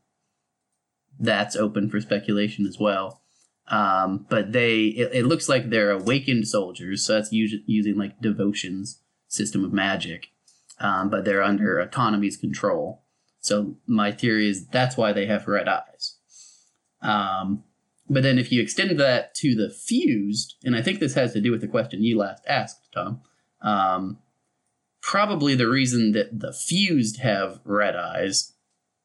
[1.21, 3.21] that's open for speculation as well.
[3.69, 8.21] Um, but they, it, it looks like they're awakened soldiers, so that's us- using like
[8.23, 10.29] devotion's system of magic.
[10.81, 13.03] Um, but they're under autonomy's control.
[13.41, 16.14] So my theory is that's why they have red eyes.
[17.05, 17.63] Um,
[18.09, 21.41] but then if you extend that to the fused, and I think this has to
[21.41, 23.21] do with the question you last asked, Tom,
[23.63, 24.19] um,
[25.01, 28.53] probably the reason that the fused have red eyes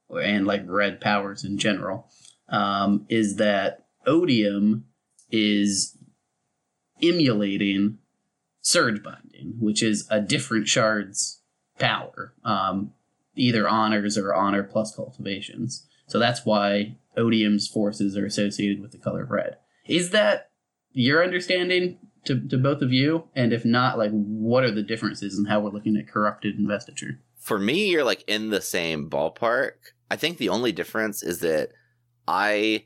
[0.10, 2.10] and like red powers in general
[2.50, 4.86] um, is that odium
[5.32, 5.98] is
[7.02, 8.00] emulating
[8.62, 11.42] surge binding, which is a different shard's
[11.80, 12.92] power, um,
[13.36, 15.88] either honors or honor plus cultivations.
[16.08, 19.58] So that's why odium's forces are associated with the color of red.
[19.86, 20.50] Is that
[20.92, 23.26] your understanding to, to both of you?
[23.36, 27.20] And if not, like what are the differences in how we're looking at corrupted investiture?
[27.38, 29.74] For me, you're like in the same ballpark.
[30.12, 31.70] I think the only difference is that
[32.28, 32.86] I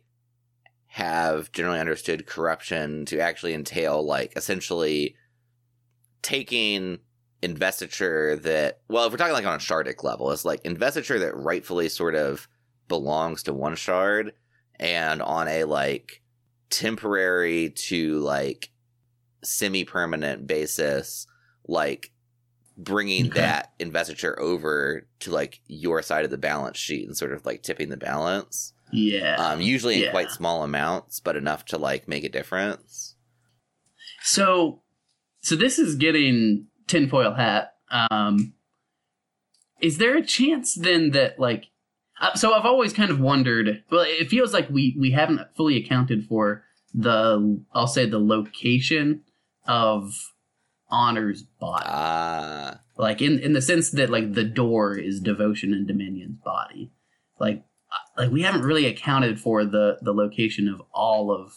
[0.88, 5.16] have generally understood corruption to actually entail like essentially
[6.22, 7.00] taking
[7.42, 11.36] investiture that well if we're talking like on a shardic level it's like investiture that
[11.36, 12.48] rightfully sort of
[12.88, 14.34] belongs to one shard
[14.80, 16.22] and on a like
[16.70, 18.70] temporary to like
[19.44, 21.28] semi-permanent basis
[21.68, 22.12] like
[22.78, 23.40] bringing Okay.
[23.42, 27.62] that investiture over to like your side of the balance sheet and sort of like
[27.62, 29.36] tipping the balance Yeah.
[29.38, 30.12] um usually in yeah.
[30.12, 33.16] quite small amounts but enough to like make a difference
[34.24, 34.82] So,
[35.42, 37.74] so this is getting tinfoil hat.
[37.92, 38.54] Um,
[39.82, 41.66] is there a chance then that like,
[42.36, 43.84] so I've always kind of wondered.
[43.92, 49.24] Well, it feels like we we haven't fully accounted for the I'll say the location
[49.66, 50.14] of
[50.90, 55.88] Honor's body, ah like in in the sense that like the Dor is Devotion and
[55.88, 56.92] Dominion's body,
[57.40, 61.54] like uh, like we haven't really accounted for the the location of all of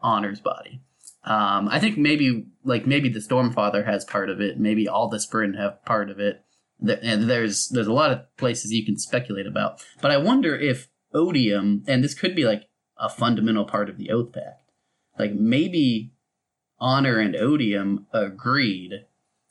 [0.00, 0.80] Honor's body.
[1.24, 4.58] Um, I think maybe like maybe the Stormfather has part of it.
[4.58, 6.44] Maybe all the Spren have part of it.
[6.80, 9.84] There's there's a lot of places you can speculate about.
[10.00, 14.10] But I wonder if Odium, and this could be like a fundamental part of the
[14.10, 14.70] Oath Pact,
[15.18, 16.12] like maybe
[16.78, 19.04] Honor and Odium agreed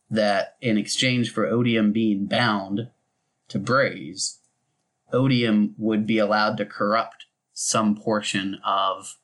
[0.10, 2.90] that in exchange for Odium being bound
[3.50, 4.40] to Braize,
[5.14, 9.18] Odium would be allowed to corrupt some portion of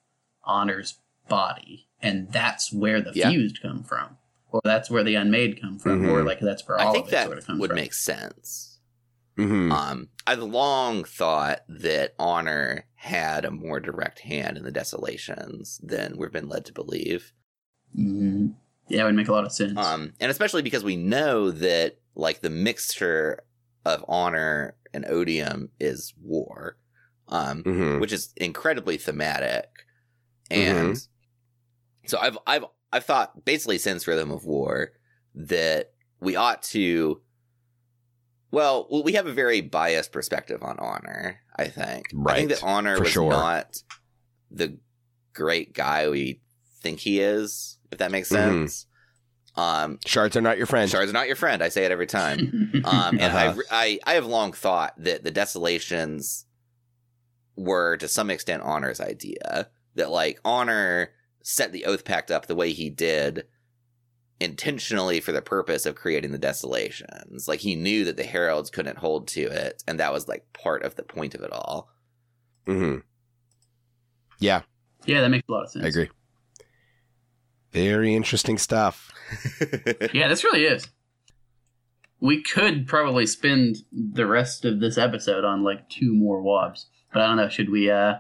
[0.44, 3.30] Honor's body, and that's where the Yeah.
[3.30, 4.18] fused come from,
[4.56, 6.10] or that's where the unmade come from, Mhm.
[6.12, 7.76] or like that's where all i think of it that sort of comes would from.
[7.76, 8.80] make sense
[9.38, 15.78] hmm Um, I've long thought that Honor had a more direct hand in the desolations
[15.84, 17.34] than we've been led to believe.
[17.98, 18.56] Mhm.
[18.88, 19.78] Yeah, it would make a lot of sense.
[19.78, 23.44] Um, and especially because we know that like the mixture
[23.84, 26.78] of Honor and Odium is war,
[27.28, 29.70] um, hmm which is incredibly thematic.
[30.50, 30.98] And
[32.06, 34.92] so I've I've I've thought basically since Rhythm of War
[35.34, 37.22] that we ought to
[38.52, 42.06] well, we have a very biased perspective on honor, I think.
[42.14, 42.36] Right.
[42.36, 43.30] I think that honor for was sure.
[43.30, 43.78] not
[44.50, 44.78] the
[45.34, 46.42] great guy we
[46.82, 48.32] think he is, if that makes Mhm.
[48.64, 48.86] sense.
[49.58, 50.90] Um Shards are not your friend.
[50.90, 52.72] Shard's are not your friend, I say it every time.
[52.86, 53.56] Um, and Uh-huh.
[53.72, 56.46] I, I, I have long thought that the desolations
[57.56, 59.70] were to some extent Honor's idea.
[59.96, 61.10] That like Honor
[61.48, 63.46] set the Oath Pact up the way he did
[64.40, 67.48] intentionally for the purpose of creating the desolations.
[67.48, 70.82] Like he knew that the heralds couldn't hold to it, and that was like part
[70.84, 71.92] of the point of it all.
[72.66, 72.98] hmm
[74.40, 74.64] Yeah,
[75.06, 75.86] yeah, that makes a lot of sense.
[75.86, 76.10] I agree.
[77.72, 79.12] Very interesting stuff.
[80.14, 80.88] Yeah, this really is.
[82.20, 87.22] We could probably spend the rest of this episode on like two more wobs, but
[87.22, 87.50] I don't know.
[87.50, 87.92] Should we?
[87.92, 88.16] uh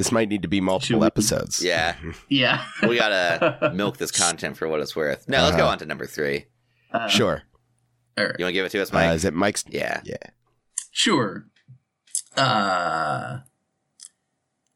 [0.00, 1.62] This might need to be multiple episodes.
[1.62, 1.94] Yeah.
[2.30, 5.28] Yeah, we gotta milk this content for what it's worth.
[5.28, 5.72] No, let's go Uh-huh.
[5.72, 6.46] on to number three.
[6.90, 7.42] Uh, Sure.
[8.16, 8.34] all right.
[8.38, 9.14] You want to give it to us, Uh, Mike?
[9.14, 9.62] is it Mike's?
[9.68, 10.00] yeah.
[10.04, 10.16] Yeah.
[10.90, 11.44] Sure.
[12.34, 13.40] Uh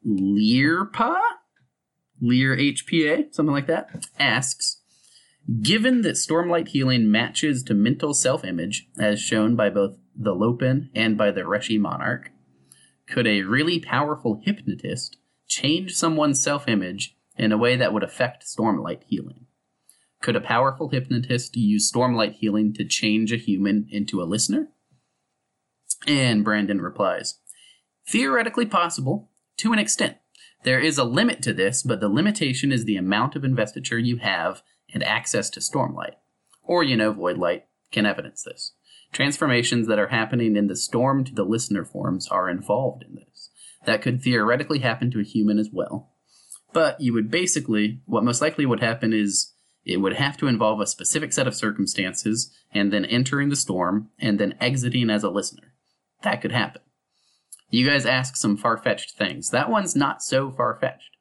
[0.07, 1.17] Learpa?
[2.21, 4.81] Lear HPA, something like that, asks
[5.63, 10.91] Given that Stormlight healing matches to mental self image, as shown by both the Lopen
[10.93, 12.29] and by the Reshi Monarch,
[13.07, 18.45] could a really powerful hypnotist change someone's self image in a way that would affect
[18.45, 19.45] Stormlight healing?
[20.21, 24.69] Could a powerful hypnotist use Stormlight healing to change a human into a listener?
[26.07, 27.39] And Brandon replies
[28.07, 30.17] Theoretically possible, to an extent.
[30.63, 34.17] There is a limit to this, but the limitation is the amount of investiture you
[34.17, 36.15] have and access to Stormlight.
[36.63, 38.73] Or, you know, Voidlight can evidence this.
[39.15, 43.49] Transformations that are happening in the storm to the listener forms are involved in this.
[43.85, 46.11] That could theoretically happen to a human as well.
[46.73, 49.53] But you would basically, what most likely would happen is
[49.85, 54.09] it would have to involve a specific set of circumstances and then entering the storm
[54.19, 55.71] and then exiting as a listener.
[56.23, 56.81] That could happen.
[57.69, 59.49] You guys ask some far fetched things.
[59.49, 61.15] That one's not so far fetched.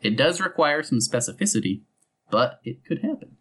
[0.00, 1.80] It does require some specificity,
[2.30, 3.38] but it could happen.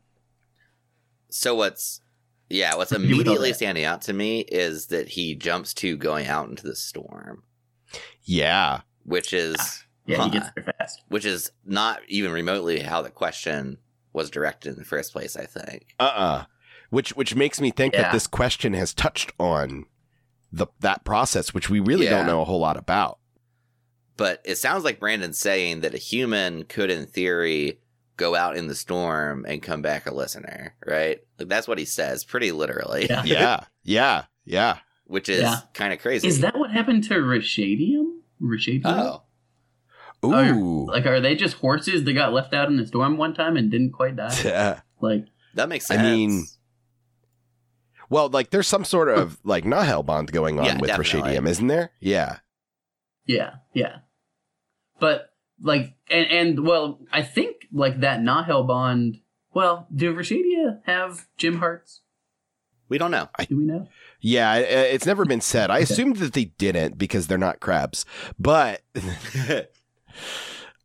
[1.30, 2.01] So what's
[2.50, 5.95] yeah, what's You would know immediately standing out to me is that he jumps to
[5.97, 7.43] going out into the storm,
[8.24, 8.82] Yeah.
[9.04, 10.24] which is ah, Yeah, Huh.
[10.26, 11.02] he gets there fast.
[11.08, 13.78] which is not even remotely how the question
[14.14, 15.36] was directed in the first place.
[15.38, 15.93] I think.
[16.00, 16.45] Uh-uh.
[16.89, 18.04] Which which makes me think Yeah.
[18.04, 19.86] that this question has touched on
[20.52, 22.18] the that process, which we really Yeah.
[22.18, 23.20] don't know a whole lot about.
[24.18, 27.80] But it sounds like Brandon's saying that a human could, in theory,
[28.20, 31.20] go out in the storm and come back a listener, right?
[31.39, 33.07] Like that's what he says, pretty literally.
[33.09, 33.24] Yeah.
[33.26, 33.63] Yeah.
[33.84, 34.24] yeah.
[34.45, 34.78] Yeah.
[35.05, 35.61] Which is Yeah.
[35.74, 36.28] kind of crazy.
[36.28, 38.20] Is that what happened to Ryshadium?
[38.41, 38.82] Ryshadium?
[38.86, 39.24] Oh,
[40.24, 40.86] Ooh.
[40.86, 43.72] Like, are they just horses that got left out in the storm one time and
[43.72, 44.36] didn't quite die?
[44.43, 44.82] Yeah.
[45.01, 46.01] Like, that makes sense.
[46.01, 46.45] I mean,
[48.09, 51.22] well, like there's some sort of like Nahel bond going on Yeah, with definitely.
[51.38, 51.91] Ryshadium, isn't there?
[51.99, 52.39] Yeah.
[53.26, 53.97] yeah, yeah.
[54.99, 55.30] But
[55.62, 59.20] like, and and well, I think like that Nahel bond.
[59.53, 61.99] Well, do Rashadia have gemhearts?
[62.88, 63.30] we don't know.
[63.47, 63.88] Do we know?
[64.20, 65.70] Yeah, it's never been said.
[65.70, 65.84] I Okay.
[65.84, 68.03] assumed that they didn't because they're not crabs.
[68.39, 68.82] But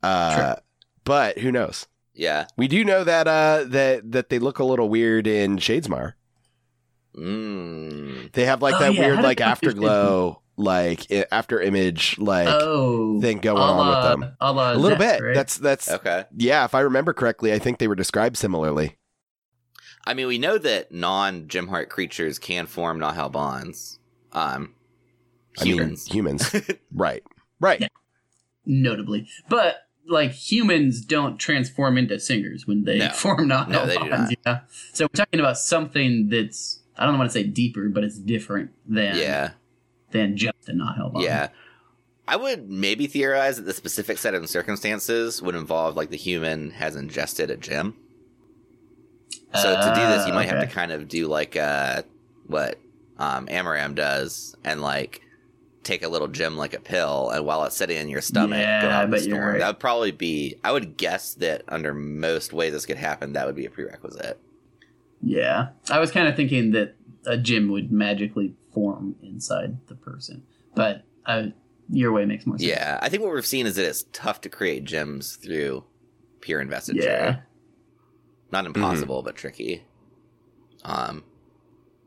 [0.03, 0.57] uh
[1.05, 1.87] but who knows?
[2.14, 2.47] yeah.
[2.57, 6.12] We do know that uh that that they look a little weird in Shadesmar.
[7.16, 8.33] Mm.
[8.33, 12.17] They have like Oh, that yeah, weird like they look in afterglow like after image
[12.19, 14.37] like oh, thing going a on with them.
[14.41, 15.25] a la A little Zest, bit.
[15.27, 15.35] right?
[15.35, 16.25] That's that's Okay.
[16.37, 18.97] yeah, if I remember correctly, I think they were described similarly.
[20.07, 23.99] I mean, we know that non gemheart creatures can form Nahel bonds.
[24.33, 24.75] Um,
[25.59, 26.07] humans.
[26.09, 26.55] I mean humans.
[26.93, 27.23] right.
[27.61, 27.81] Right.
[27.81, 27.89] Yeah.
[28.67, 29.27] notably.
[29.49, 29.77] But
[30.07, 33.09] like humans don't transform into singers when they No.
[33.11, 34.31] form not No, they do not.
[34.47, 34.61] Yeah.
[34.93, 38.71] So we're talking about something that's I don't want to say deeper, but it's different
[38.87, 39.53] than yeah.
[40.15, 41.12] Than just a Nahel.
[41.21, 41.49] Yeah.
[42.27, 46.71] I would maybe theorize that the specific set of circumstances would involve like the human
[46.71, 47.97] has ingested a gem.
[49.55, 52.03] So to do this, you Uh, might have to kind of do like uh,
[52.47, 52.79] what
[53.19, 55.21] um, Amaram does, and like
[55.83, 58.83] take a little gem like a pill, and while it's sitting in your stomach, Yeah,
[58.83, 59.41] go out in the storm.
[59.45, 59.59] right.
[59.59, 60.57] That would probably be.
[60.65, 64.41] I would guess that under most ways this could happen, that would be a prerequisite.
[65.23, 65.69] Yeah.
[65.91, 66.95] I was kind of thinking that
[67.27, 70.43] a gem would magically form inside the person,
[70.75, 71.47] but uh,
[71.89, 72.68] your way makes more sense.
[72.68, 75.85] Yeah, I think what we've seen is that it's tough to create gems through
[76.41, 77.03] pure investiture.
[77.03, 77.37] Yeah.
[78.51, 79.83] not impossible, but tricky.
[80.85, 81.25] Um,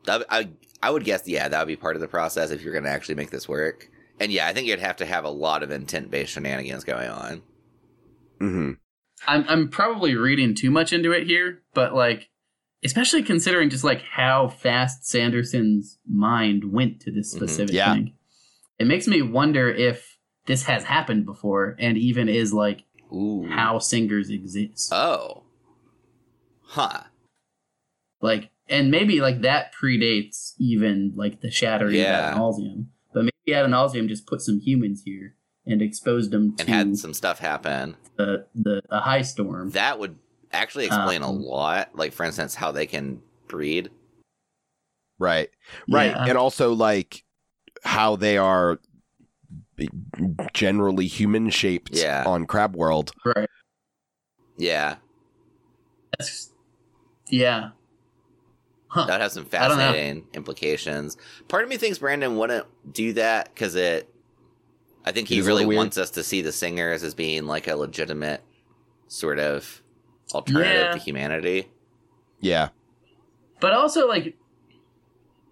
[0.04, 0.50] that, I
[0.82, 2.90] I would guess, yeah, that would be part of the process if you're going to
[2.90, 3.88] actually make this work.
[4.20, 7.08] And yeah, I think you'd have to have a lot of intent based shenanigans going
[7.08, 7.42] on.
[8.38, 8.72] hmm
[9.26, 12.30] I'm I'm probably reading too much into it here, but like
[12.84, 17.36] especially considering just like how fast Sanderson's mind went to this Mhm.
[17.36, 17.94] specific Yeah.
[17.94, 18.12] thing.
[18.78, 23.78] It makes me wonder if this has happened before and even is like Ooh, how
[23.78, 24.92] singers exist.
[24.92, 25.42] Oh,
[26.62, 27.04] huh?
[28.20, 32.32] like and maybe like that predates even like the shattering Yeah.
[32.32, 32.86] of Adonalsium.
[33.14, 35.34] But maybe Adonalsium just put some humans here
[35.66, 37.96] and exposed them And to had some stuff happen.
[38.16, 39.70] the, the a high storm.
[39.70, 40.16] That would
[40.52, 41.90] actually explain a Um, lot.
[41.94, 43.90] Like, for instance, how they can breed.
[45.18, 45.50] Right.
[45.88, 46.10] Right.
[46.12, 46.24] Yeah.
[46.26, 47.24] And also like
[47.84, 48.78] how they are
[50.54, 52.24] generally human shaped Yeah.
[52.26, 53.12] on Crab World.
[53.24, 53.48] right.
[54.56, 54.96] Yeah,
[56.18, 56.50] That's,
[57.28, 57.70] yeah.
[58.88, 59.04] Huh.
[59.06, 59.84] that has some I don't know.
[59.84, 61.16] fascinating implications.
[61.46, 64.12] Part of me thinks Brandon wouldn't do that because it.
[65.04, 67.76] I think he is really wants us to see the singers as being like a
[67.76, 68.42] legitimate
[69.06, 69.80] sort of
[70.34, 70.92] alternative Yeah.
[70.92, 71.68] to humanity.
[72.40, 72.68] Yeah.
[73.60, 74.36] But also like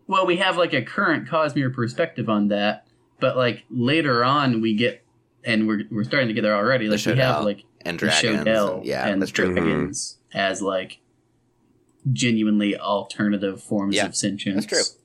[0.09, 2.87] well, we have like a current Cosmere perspective on that,
[3.19, 5.05] but like later on we get
[5.45, 6.87] and we're we're starting to get there already.
[6.87, 9.53] The Like we have Shodel like And the dragons, Shodel and- yeah, and that's true.
[9.53, 10.39] dragons mm-hmm.
[10.39, 10.99] as like
[12.13, 14.65] genuinely alternative forms Yeah, of sentience.
[14.67, 14.97] that's true.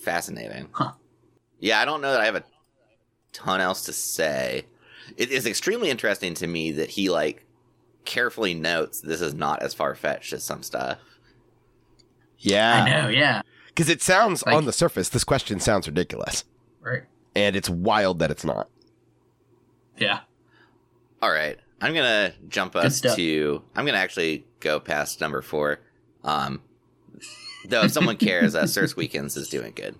[0.00, 0.68] Fascinating.
[0.72, 0.92] Huh.
[1.58, 2.44] Yeah, I don't know that I have a
[3.32, 4.64] ton else to say.
[5.16, 7.44] It is extremely interesting to me that he like
[8.08, 10.98] carefully notes this is not as far fetched as some stuff.
[12.38, 12.82] Yeah.
[12.84, 13.42] I know, yeah.
[13.68, 16.44] Because it sounds Like- on the surface, this question sounds ridiculous,
[16.80, 17.04] Right.
[17.36, 18.68] and it's wild that it's not.
[19.96, 20.20] Yeah.
[21.22, 23.62] All right, I'm gonna jump up to.
[23.76, 25.80] I'm gonna actually go past number four.
[26.24, 26.62] Um,
[27.66, 29.96] though if someone cares, uh, Circe Weekends is doing good.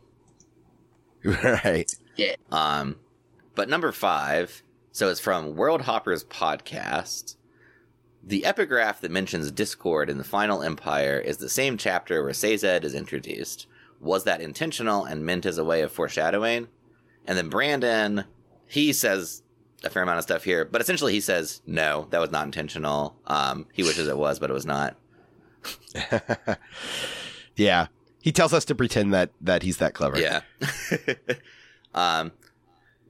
[1.25, 1.93] right.
[2.17, 2.35] Yeah.
[2.53, 2.97] Um,
[3.57, 7.35] but number five, so it's from World Hoppers podcast.
[8.23, 12.85] The epigraph that mentions Discord in the Final Empire is the same chapter where Sazed
[12.85, 13.67] is introduced.
[14.01, 16.69] Was that intentional and meant as a way of foreshadowing?
[17.27, 18.25] And then Brandon,
[18.67, 19.43] he says
[19.85, 23.17] a fair amount of stuff here, but essentially he says no, that was not intentional.
[23.27, 24.97] Um, he wishes it was, but it was not.
[27.57, 27.87] yeah.
[28.21, 30.19] He tells us to pretend that that he's that clever.
[30.19, 30.41] Yeah.
[31.95, 32.33] um,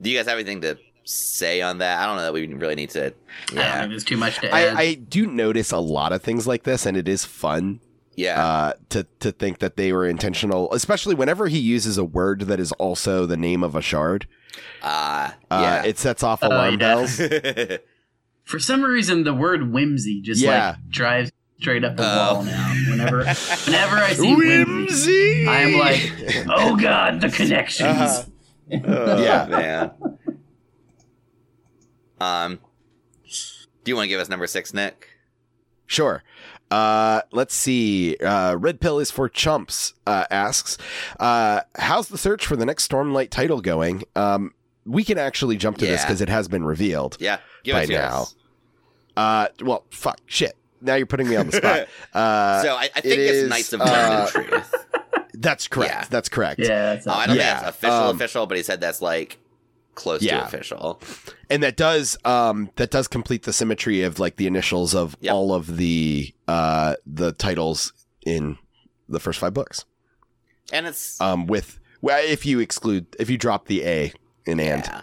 [0.01, 0.77] do you guys have anything to
[1.09, 1.99] say on that?
[1.99, 3.07] I don't know that we really need to.
[3.07, 3.11] I
[3.47, 3.79] don't Yeah.
[3.79, 4.75] think there's too much to add.
[4.75, 7.79] I, I do notice a lot of things like this, and it is fun
[8.15, 8.43] Yeah.
[8.43, 12.59] uh, to to think that they were intentional, especially whenever he uses a word that
[12.59, 14.27] is also the name of a shard.
[14.81, 15.81] Uh, Uh.
[15.85, 16.77] It sets off Oh, alarm yeah.
[16.77, 17.19] bells.
[18.43, 20.69] For some reason, the word whimsy just Yeah.
[20.69, 22.33] like drives straight up the Oh.
[22.35, 22.73] wall now.
[22.89, 23.17] Whenever,
[23.65, 25.47] whenever I see whimsy, Whimsy.
[25.47, 26.11] I'm like,
[26.49, 27.87] oh god, the connections.
[27.87, 28.23] Uh-huh.
[28.87, 29.47] oh, Yeah.
[29.49, 29.91] man.
[32.19, 32.59] Um,
[33.83, 35.09] do you want to give us number six, Nick?
[35.85, 36.23] Sure.
[36.71, 38.15] Uh, let's see.
[38.17, 39.93] Uh, Red Pill is for chumps.
[40.05, 40.77] Uh, asks,
[41.19, 44.03] uh, how's the search for the next Stormlight title going?
[44.15, 44.53] Um,
[44.85, 47.17] we can actually jump to this because it has been revealed.
[47.19, 48.21] Yeah, give By it now.
[48.23, 48.35] us.
[49.17, 50.53] Uh, well, fuck, shit.
[50.81, 51.87] Now you're putting me on the spot.
[52.13, 54.85] Uh, so I, I think it it's is, Knights of uh, Wind and Truth.
[55.33, 55.91] that's correct.
[55.93, 56.05] yeah.
[56.09, 56.59] That's correct.
[56.59, 59.01] Yeah, that's Oh, I don't yeah, think it's official, um, official, but he said that's
[59.01, 59.37] like
[59.95, 60.39] close Yeah.
[60.41, 61.01] to official.
[61.49, 65.33] and that does um that does complete the symmetry of like the initials of Yep.
[65.33, 67.91] all of the uh the titles
[68.25, 68.57] in
[69.09, 69.85] the first five books.
[70.71, 74.13] And it's Um, with well, if you exclude if you drop the A
[74.45, 75.01] in and yeah.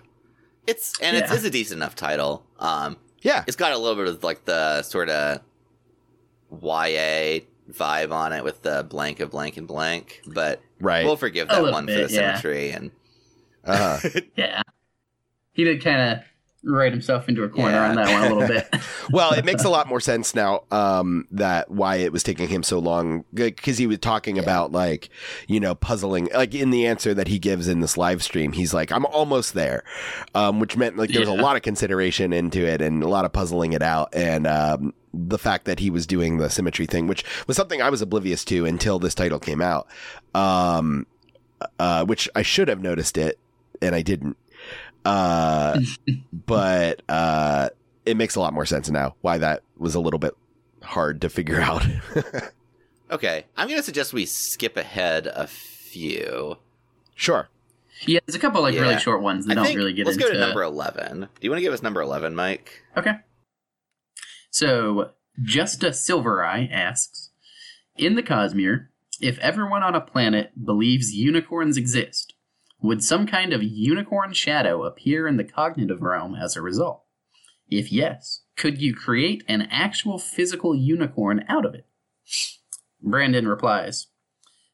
[0.66, 1.34] It's and it's, Yeah.
[1.36, 2.44] it's a decent enough title.
[2.58, 5.40] Um, yeah, it's got a little bit of like the sort of
[6.50, 11.04] YA vibe on it with the blank of blank and blank, but right.
[11.04, 12.06] we'll forgive that little one for the yeah.
[12.38, 12.90] symmetry and
[13.64, 14.20] uh-huh.
[14.36, 14.62] Yeah.
[15.56, 16.24] He did kind of
[16.62, 17.90] write himself into a corner Yeah.
[17.90, 18.74] on that one a little bit.
[19.10, 22.62] well, it makes a lot more sense now um, that why it was taking him
[22.62, 25.08] so long because he was talking about like
[25.46, 28.74] you know puzzling like in the answer that he gives in this live stream he's
[28.74, 29.84] like I'm almost there,
[30.34, 33.24] um, which meant like there was a lot of consideration into it and a lot
[33.24, 37.06] of puzzling it out and um, the fact that he was doing the symmetry thing,
[37.06, 39.86] which was something I was oblivious to until this title came out,
[40.34, 41.06] um,
[41.78, 43.38] uh, which I should have noticed it
[43.80, 44.36] and I didn't.
[45.06, 45.80] Uh,
[46.46, 47.68] but uh,
[48.04, 50.34] it makes a lot more sense now why that was a little bit
[50.82, 51.84] hard to figure out.
[53.10, 53.44] okay.
[53.56, 56.56] I'm gonna suggest we skip ahead a few.
[57.14, 57.48] sure.
[58.06, 58.82] yeah, there's a couple like Yeah.
[58.82, 60.28] really short ones that I don't think really get let's into.
[60.28, 61.20] go to number eleven.
[61.20, 62.82] Do you want to give us number eleven, Mike?
[62.96, 63.12] Okay.
[64.50, 65.10] So,
[65.42, 67.30] Justa Silvereye asks
[67.96, 68.88] In the Cosmere,
[69.20, 72.34] if everyone on a planet believes unicorns exist,
[72.82, 77.02] would some kind of unicorn shadow appear in the cognitive realm as a result?
[77.68, 81.86] If yes, could you create an actual physical unicorn out of it?
[83.02, 84.06] Brandon replies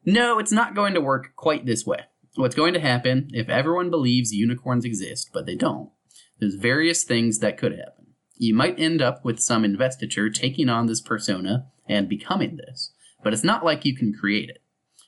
[0.04, 2.00] No, it's not going to work quite this way.
[2.34, 5.90] What's going to happen if everyone believes unicorns exist, but they don't?
[6.38, 8.14] There's various things that could happen.
[8.36, 12.92] You might end up with some investiture taking on this persona and becoming this,
[13.22, 14.61] but it's not like you can create it.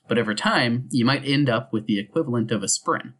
[0.07, 3.13] But over time, you might end up with the equivalent of a spren.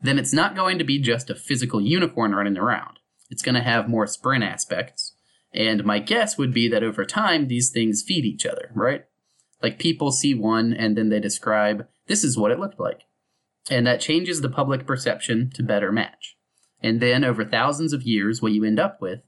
[0.00, 2.98] Then it's not going to be just a physical unicorn running around.
[3.30, 5.14] It's going to have more spren aspects.
[5.52, 9.04] And my guess would be that over time, these things feed each other, right?
[9.62, 13.02] Like people see one and then they describe, this is what it looked like.
[13.70, 16.36] And that changes the public perception to better match.
[16.80, 19.20] And then over thousands of years, what you end up with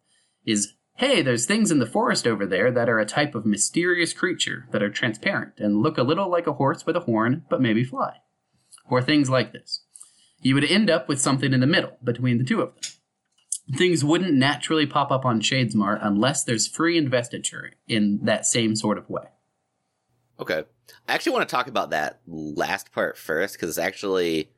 [0.46, 4.12] is hey, there's things in the forest over there that are a type of mysterious
[4.12, 7.62] creature that are transparent and look a little like a horse with a horn, but
[7.62, 8.18] maybe fly.
[8.90, 9.82] Or things like this.
[10.42, 13.78] You would end up with something in the middle between the two of them.
[13.78, 18.98] Things wouldn't naturally pop up on Shadesmar unless there's free investiture in that same sort
[18.98, 19.24] of way.
[20.38, 20.64] Okay.
[21.08, 24.50] I actually want to talk about that last part first because it's actually,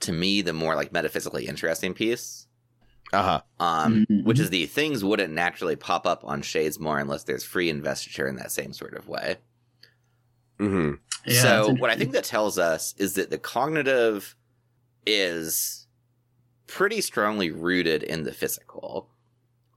[0.00, 2.46] to me, the more like metaphysically interesting piece.
[3.12, 3.64] Uh huh.
[3.64, 4.24] um, Mhm.
[4.24, 8.36] which is the things wouldn't naturally pop up on Shadesmar unless there's free investiture in
[8.36, 9.36] that same sort of way.
[10.58, 10.94] Mm-hmm.
[11.26, 14.36] Yeah, so what I think that tells us is that the cognitive
[15.06, 15.86] is
[16.66, 19.10] pretty strongly rooted in the physical.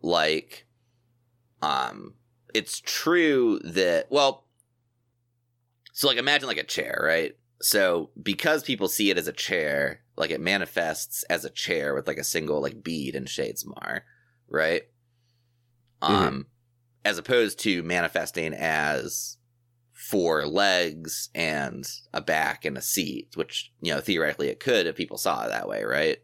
[0.01, 0.65] Like,
[1.61, 2.15] um,
[2.53, 4.45] it's true that well,
[5.93, 7.36] so like imagine like a chair, right?
[7.61, 12.07] So because people see it as a chair, like it manifests as a chair with
[12.07, 14.01] like a single like bead in Shadesmar,
[14.49, 14.84] right?
[16.01, 16.47] Um,
[17.05, 19.38] as opposed to manifesting as
[19.93, 24.95] four legs and a back and a seat, which you know theoretically it could if
[24.95, 26.18] people saw it that way, right?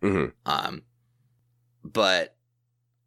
[0.00, 0.82] hmm Um,
[1.84, 2.36] but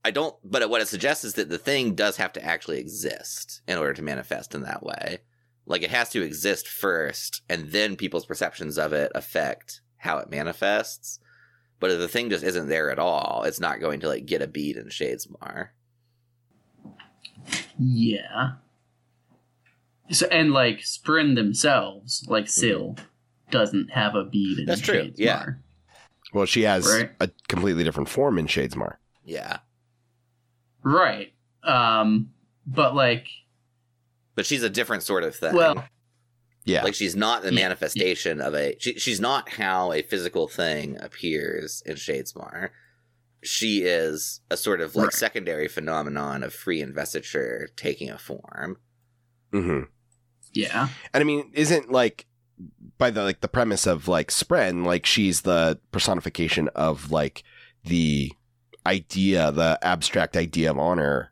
[0.03, 0.36] I don't.
[0.43, 3.93] But what it suggests is that the thing does have to actually exist in order
[3.93, 5.20] to manifest in that way.
[5.66, 10.30] Like it has to exist first, and then people's perceptions of it affect how it
[10.30, 11.20] manifests.
[11.80, 14.41] But if the thing just isn't there at all, it's not going to like get
[14.41, 15.70] a bead in Shadesmar.
[17.80, 18.52] Yeah.
[20.12, 22.97] So and like Spren themselves, like Syl,
[23.49, 24.70] doesn't have a bead in Mm-hmm.
[24.70, 25.14] That's true, Shadesmar.
[25.18, 25.45] yeah.
[26.34, 27.12] Well, she has Right.
[27.20, 28.95] a completely different form in Shadesmar.
[29.26, 29.60] Yeah,
[30.84, 31.34] Right.
[31.64, 32.32] Um
[32.66, 33.28] but like
[34.36, 35.54] but she's a different sort of thing.
[35.56, 35.86] well
[36.64, 36.84] Yeah.
[36.84, 37.62] Like she's not the Yeah.
[37.62, 38.76] manifestation of a.
[38.80, 42.70] She, she's not how a physical thing appears in Shadesmar.
[43.43, 45.14] She is a sort of like Right.
[45.14, 48.78] secondary phenomenon of free investiture taking a form.
[49.51, 49.86] Mm-hmm.
[50.53, 50.89] yeah.
[51.14, 52.28] And I mean, isn't like
[52.99, 57.43] by the like the premise of like Spren, like she's the personification of like
[57.84, 58.32] the
[58.86, 61.32] idea, the abstract idea of honor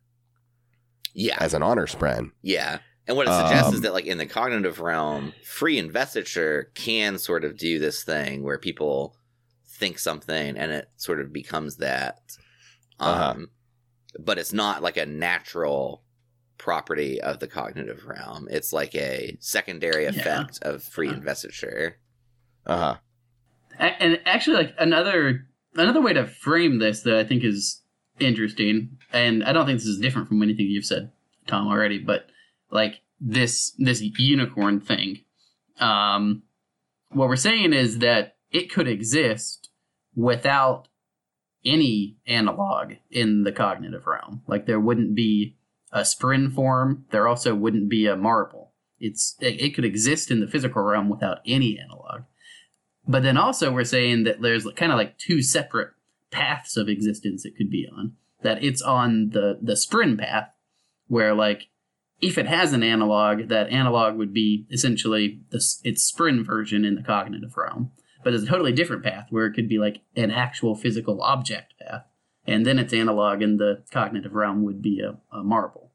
[1.13, 2.31] Yeah, as an honor Spren.
[2.41, 2.79] yeah.
[3.09, 7.17] And what it suggests is Um, that, like in the cognitive realm, free investiture can
[7.17, 9.17] sort of do this thing where people
[9.65, 12.19] think something and it sort of becomes that.
[12.99, 13.35] Um, Uh-huh.
[14.19, 16.03] But it's not like a natural
[16.59, 18.47] property of the cognitive realm.
[18.51, 20.09] It's like a secondary Yeah.
[20.11, 21.13] effect of free Uh.
[21.13, 21.97] investiture.
[22.67, 22.97] Uh huh.
[23.79, 27.81] And actually like another another way to frame this that I think is
[28.19, 31.11] interesting, and I don't think this is different from anything you've said,
[31.47, 32.29] Tom, already, but
[32.71, 35.19] like this this unicorn thing.
[35.79, 36.43] Um
[37.11, 39.69] what we're saying is that it could exist
[40.15, 40.87] without
[41.65, 44.41] any analog in the cognitive realm.
[44.47, 45.57] Like there wouldn't be
[45.91, 48.73] a spren form, there also wouldn't be a marble.
[48.99, 52.23] It's it, it could exist in the physical realm without any analog.
[53.07, 55.91] But then also we're saying that there's kind of like two separate
[56.31, 58.13] paths of existence it could be on.
[58.43, 60.49] That it's on the the spren path,
[61.07, 61.69] where like
[62.21, 66.95] if it has an analog, that analog would be essentially the, its spren version in
[66.95, 67.91] the cognitive realm.
[68.23, 71.73] But there's a totally different path where it could be like an actual physical object
[71.79, 72.03] path,
[72.45, 75.91] and then its analog in the cognitive realm would be a, a marble.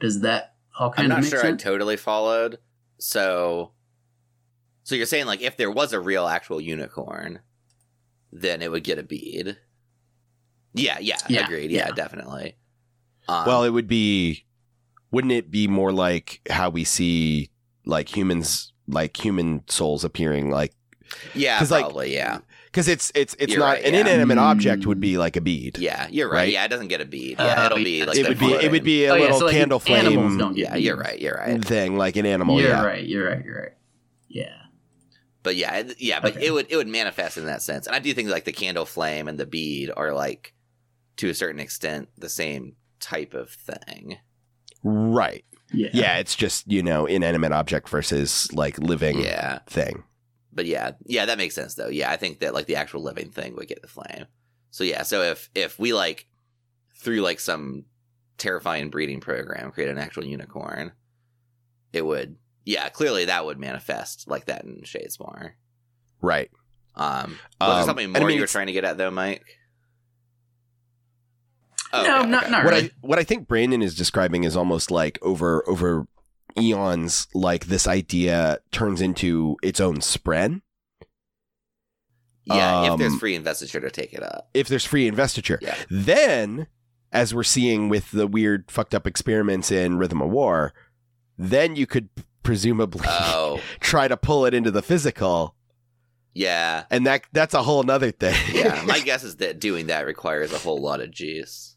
[0.00, 1.62] Does that all I'm of not make sure sense?
[1.62, 2.58] I totally followed.
[2.98, 3.72] So,
[4.82, 7.40] so you're saying like if there was a real actual unicorn,
[8.32, 9.56] then it would get a bead.
[10.74, 11.70] Yeah, yeah, Yeah, agreed.
[11.70, 11.94] Yeah, yeah.
[11.94, 12.56] definitely.
[13.28, 14.45] Um, well, it would be.
[15.10, 17.50] Wouldn't it be more like how we see
[17.84, 20.72] like humans, like human souls appearing, like
[21.34, 22.12] yeah, 'cause, like, probably.
[22.12, 24.00] yeah, because it's it's it's You're not right, an yeah.
[24.00, 24.86] inanimate object Mm.
[24.86, 25.78] would be like a bead.
[25.78, 26.38] yeah, you're right.
[26.38, 26.52] Right?
[26.52, 27.40] Yeah, it doesn't get a bead.
[27.40, 29.44] Uh, it'll be like it would be it would be a Oh, yeah, little so,
[29.46, 31.18] like, candle animals flame don't get Yeah, you're right.
[31.20, 31.64] You're right.
[31.64, 32.60] thing, like an animal.
[32.60, 32.84] you're yeah.
[32.84, 33.04] right.
[33.06, 33.44] You're right.
[33.44, 33.72] You're right.
[34.28, 34.52] Yeah.
[35.44, 36.46] But yeah, yeah, but Okay.
[36.46, 37.86] it would it would manifest in that sense.
[37.86, 40.52] And I do think like the candle flame and the bead are like
[41.18, 44.18] to a certain extent the same type of thing.
[44.86, 45.44] Right.
[45.72, 45.88] Yeah.
[45.92, 49.58] Yeah, it's just, you know, inanimate object versus like living Yeah.
[49.66, 50.04] thing.
[50.52, 51.88] But yeah, yeah, that makes sense though.
[51.88, 54.26] Yeah, I think that like the actual living thing would get the flame.
[54.70, 56.26] So yeah, so if if we like
[56.94, 57.84] through like some
[58.38, 60.92] terrifying breeding program create an actual unicorn,
[61.92, 65.52] it would yeah, clearly that would manifest like that in Shadesmar.
[66.22, 66.50] Right.
[66.94, 68.96] Um was there Um, something and I more mean, you were trying to get at
[68.98, 69.44] though, Mike?
[71.92, 72.50] Oh, No, okay, not- okay.
[72.52, 72.86] not What really.
[72.86, 76.06] I what I think Brandon is describing is almost like over over
[76.58, 80.62] eons like this idea turns into its own spren.
[82.44, 84.48] Yeah, if there's Um, free investiture to take it up.
[84.54, 85.58] if there's free investiture.
[85.60, 85.76] Yeah.
[85.90, 86.68] Then
[87.12, 90.72] as we're seeing with the weird fucked up experiments in Rhythm of War,
[91.36, 92.08] then you could
[92.42, 95.54] presumably Oh, try to pull it into the physical
[96.34, 96.84] yeah.
[96.90, 98.36] and that that's a whole nother thing.
[98.52, 101.75] Yeah, my guess is that doing that requires a whole lot of juice.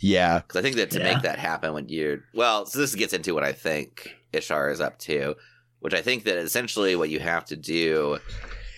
[0.00, 0.40] Yeah.
[0.40, 1.14] Because I think that to Yeah.
[1.14, 4.80] make that happen when you're well, so this gets into what I think Ishar is
[4.80, 5.36] up to,
[5.80, 8.18] which I think that essentially what you have to do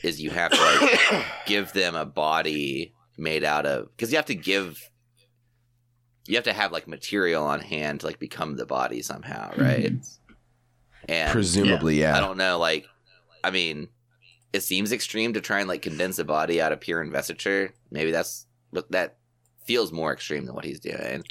[0.02, 4.26] is you have to like give them a body made out of because you have
[4.26, 4.78] to give
[6.26, 9.62] you have to have like material on hand to like become the body somehow, hmm.
[9.62, 9.92] right?
[11.08, 12.16] And Presumably, yeah.
[12.16, 12.86] I don't know, like
[13.44, 13.88] I mean,
[14.52, 17.74] it seems extreme to try and like condense a body out of pure investiture.
[17.90, 19.16] Maybe that's but that
[19.66, 21.24] feels more extreme than what he's doing.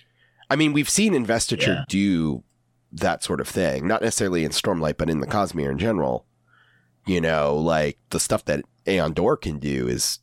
[0.49, 1.83] I mean, we've seen Investiture Yeah.
[1.87, 2.43] do
[2.91, 6.25] that sort of thing, not necessarily in Stormlight, but in the Cosmere in general.
[7.07, 10.19] You know, like the stuff that AonDor can do is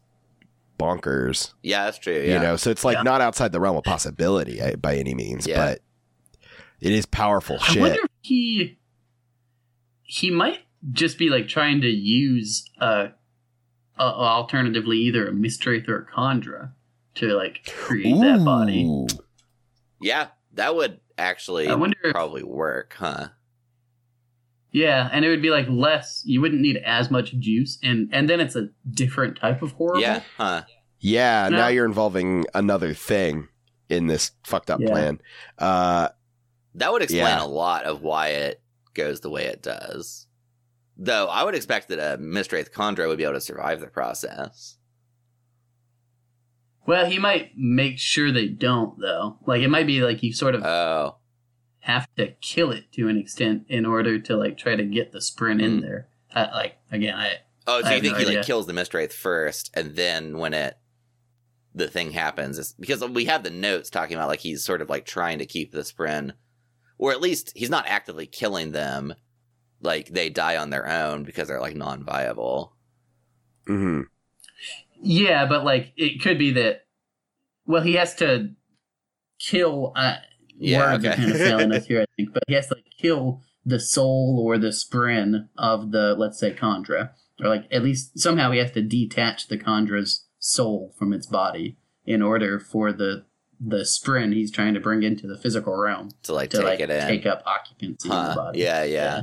[0.79, 1.55] bonkers.
[1.63, 2.15] Yeah, that's true.
[2.23, 2.35] Yeah.
[2.35, 3.03] You know, so it's like Yeah.
[3.03, 5.57] not outside the realm of possibility by any means, Yeah.
[5.57, 5.81] but
[6.81, 7.81] it is powerful I shit.
[7.81, 8.79] wonder if he
[10.03, 10.61] he might
[10.93, 13.09] just be like trying to use uh,
[13.99, 16.73] uh alternatively either a Mistwraith or a Kandra
[17.19, 19.07] to like create that body.
[20.01, 23.29] Yeah, that would actually I wonder if- probably work, huh?
[24.71, 26.23] Yeah, and it would be like less.
[26.27, 30.01] You wouldn't need as much juice, and and then it's a different type of horrible.
[30.03, 30.63] Yeah, huh?
[31.01, 31.57] Yeah, No.
[31.59, 33.49] now you're involving another thing
[33.89, 34.89] in this fucked up Yeah.
[34.91, 35.21] plan.
[35.59, 36.09] Uh,
[36.75, 37.43] That would explain Yeah.
[37.45, 38.61] a lot of why it
[38.95, 40.27] goes the way it does.
[40.97, 44.77] Though I would expect that a Mistwraith Kandra would be able to survive the process.
[46.89, 49.37] Well, he might make sure they don't though.
[49.47, 51.17] Like it might be like you sort of Oh,
[51.81, 55.19] have to kill it to an extent in order to like try to get the
[55.19, 55.81] spren in Hmm.
[55.81, 56.09] there.
[56.35, 57.35] I, like again, I
[57.67, 60.55] oh, so I you think no he like kills the Mistwraith first, and then when
[60.55, 60.79] it
[61.75, 64.89] the thing happens, it's, because we have the notes talking about like he's sort of
[64.89, 66.33] like trying to keep the spren,
[66.97, 69.15] or at least he's not actively killing them.
[69.83, 72.75] Like they die on their own because they're like non-viable.
[73.69, 74.05] mhm.
[75.01, 76.83] Yeah, but like it could be that.
[77.67, 78.51] Well, he has to
[79.41, 79.93] kill.
[79.97, 80.17] Uh,
[80.57, 81.17] Yeah, words are okay.
[81.17, 84.43] kind of failing us here, I think, but he has to like kill the soul
[84.45, 88.73] or the spren of the let's say Kandra, or like at least somehow he has
[88.73, 91.77] to detach the Kandra's soul from its body
[92.07, 93.25] in order for the
[93.61, 96.81] the spren he's trying to bring into the physical realm To like to take like
[96.81, 97.07] it in.
[97.09, 98.35] take up occupancy in the Huh.
[98.37, 98.61] body.
[98.61, 99.23] Yeah, yeah,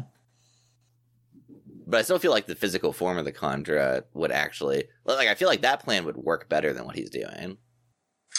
[1.87, 5.27] But I still feel like the physical form of the Kandra would actually like.
[5.27, 7.57] I feel like that plan would work better than what he's doing.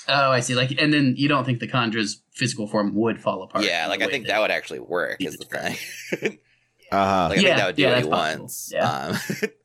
[0.09, 0.55] Oh, I see.
[0.55, 3.65] Like, and then you don't think the Kandra's physical form would fall apart?
[3.65, 5.17] yeah, like I think that would actually work.
[5.21, 6.39] Is the thing.
[6.93, 7.27] Uh-huh.
[7.31, 8.43] like I think Yeah, that would do yeah, what he that's possible.
[8.43, 8.71] wants.
[8.73, 9.43] Yeah.
[9.43, 9.51] Um,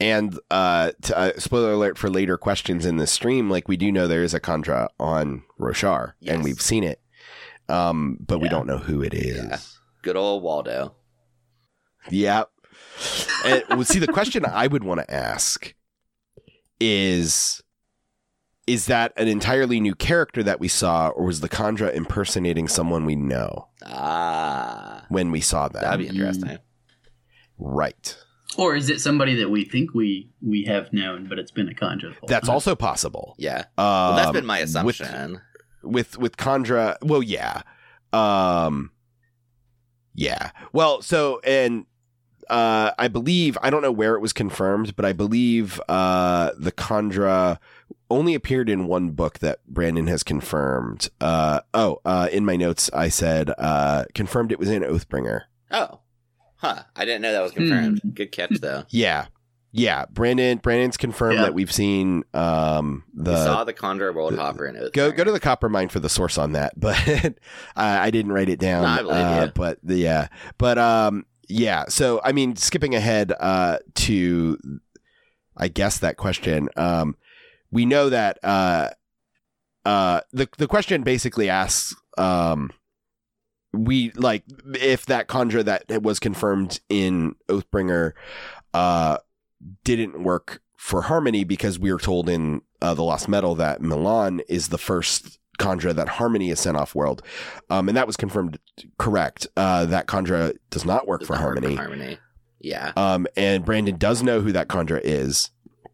[0.00, 3.92] And uh, t- uh, spoiler alert for later questions in the stream, like we do
[3.92, 6.34] know there is a Kandra on Roshar, Yes.
[6.34, 7.00] and we've seen it,
[7.68, 9.36] um, but we don't know who it is.
[9.36, 9.58] Yeah.
[10.02, 10.94] good old Waldo.
[12.10, 12.50] Yep.
[13.44, 15.74] And, well, see, the question I would want to ask
[16.80, 17.60] is
[18.66, 23.04] is that an entirely new character that we saw, or was the Kandra impersonating someone
[23.04, 25.82] we know Ah, when we saw that?
[25.82, 26.14] that'd be Mm.
[26.14, 26.58] interesting.
[27.58, 28.16] right.
[28.56, 31.74] Or is it somebody that we think we we have known, but it's been a
[31.74, 32.14] Kandra?
[32.14, 32.54] the whole That's time?
[32.54, 33.34] also possible.
[33.36, 35.40] Yeah, well, Um, that's been my assumption.
[35.82, 36.96] with with Kandra.
[37.02, 37.62] Well, yeah,
[38.12, 38.92] um,
[40.14, 40.52] yeah.
[40.72, 41.84] Well, so and
[42.50, 46.72] uh, I believe I don't know where it was confirmed, but I believe uh, the
[46.72, 47.58] Kandra
[48.10, 51.08] only appeared in one book that Brandon has confirmed.
[51.20, 55.42] Uh, oh, uh, in my notes I said uh, confirmed it was in Oathbringer.
[55.70, 56.00] oh,
[56.56, 56.82] huh?
[56.96, 58.00] I didn't know that was confirmed.
[58.00, 58.10] Hmm.
[58.10, 58.84] Good catch though.
[58.90, 59.26] Yeah.
[59.76, 60.58] Yeah, Brandon.
[60.58, 61.46] Brandon's confirmed Yeah.
[61.46, 64.92] that we've seen um, we the saw the Kandra World the- Hopper in Oathbringer.
[64.92, 67.32] go go to the Coppermind for the source on that but uh,
[67.76, 69.52] i didn't write it down No, I believe uh, you.
[69.56, 70.28] but the, yeah
[70.58, 74.58] but um yeah so i mean skipping ahead uh to
[75.56, 77.16] i guess that question um
[77.70, 78.90] we know that uh
[79.84, 82.70] uh the the question basically asks um
[83.72, 88.12] we like if that kandra that was confirmed in oathbringer
[88.72, 89.18] uh
[89.82, 94.42] didn't work for harmony because we were told in uh, the lost metal that MeLaan
[94.48, 97.22] is the first Kandra that Harmony is sent off world,
[97.70, 98.58] um, and that was confirmed
[98.98, 99.46] correct.
[99.56, 101.74] Uh, that Kandra does not work Does for not work Harmony.
[101.76, 102.18] Harmony.
[102.60, 102.92] Yeah.
[102.96, 105.50] Um, and Brandon does know who that Kandra is.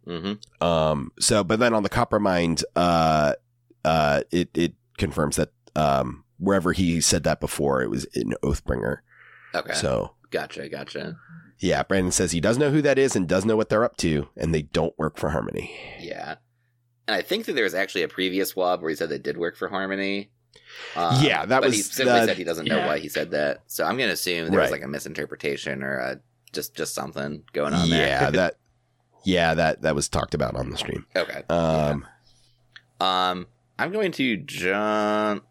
[0.07, 0.65] Mm-hmm.
[0.65, 3.35] Um, so, but then on the Coppermind, uh,
[3.85, 8.99] uh, it it confirms that um, wherever he said that before, it was in Oathbringer.
[9.55, 9.75] Okay.
[9.75, 10.69] So, gotcha.
[10.69, 11.17] Gotcha.
[11.59, 13.97] yeah, Brandon says he does know who that is and does know what they're up
[13.99, 15.75] to, and they don't work for Harmony.
[16.01, 16.37] Yeah.
[17.11, 19.37] And I think that there was actually a previous swab where he said they did
[19.37, 20.31] work for Harmony.
[20.95, 21.75] Um, Yeah, that was.
[21.75, 23.63] he simply the- said he doesn't know why he said that.
[23.67, 26.21] So I'm going to assume there was like a misinterpretation or a,
[26.53, 28.31] just just something going on Yeah, there.
[28.33, 28.55] that.
[29.25, 31.05] Yeah, that that was talked about on the stream.
[31.17, 31.43] okay.
[31.51, 32.07] Um,
[33.01, 33.49] Um,
[33.79, 35.45] I'm going to jump.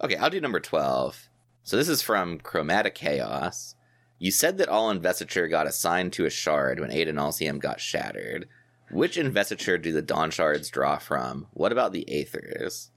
[0.00, 1.28] Okay, I'll do number 12.
[1.64, 3.74] So this is from Chromatic Chaos.
[4.20, 8.48] you said that all investiture got assigned to a shard when Adonalsium got shattered.
[8.94, 11.48] Which investiture do the Dawn shards draw from?
[11.52, 12.90] What about the Aethers?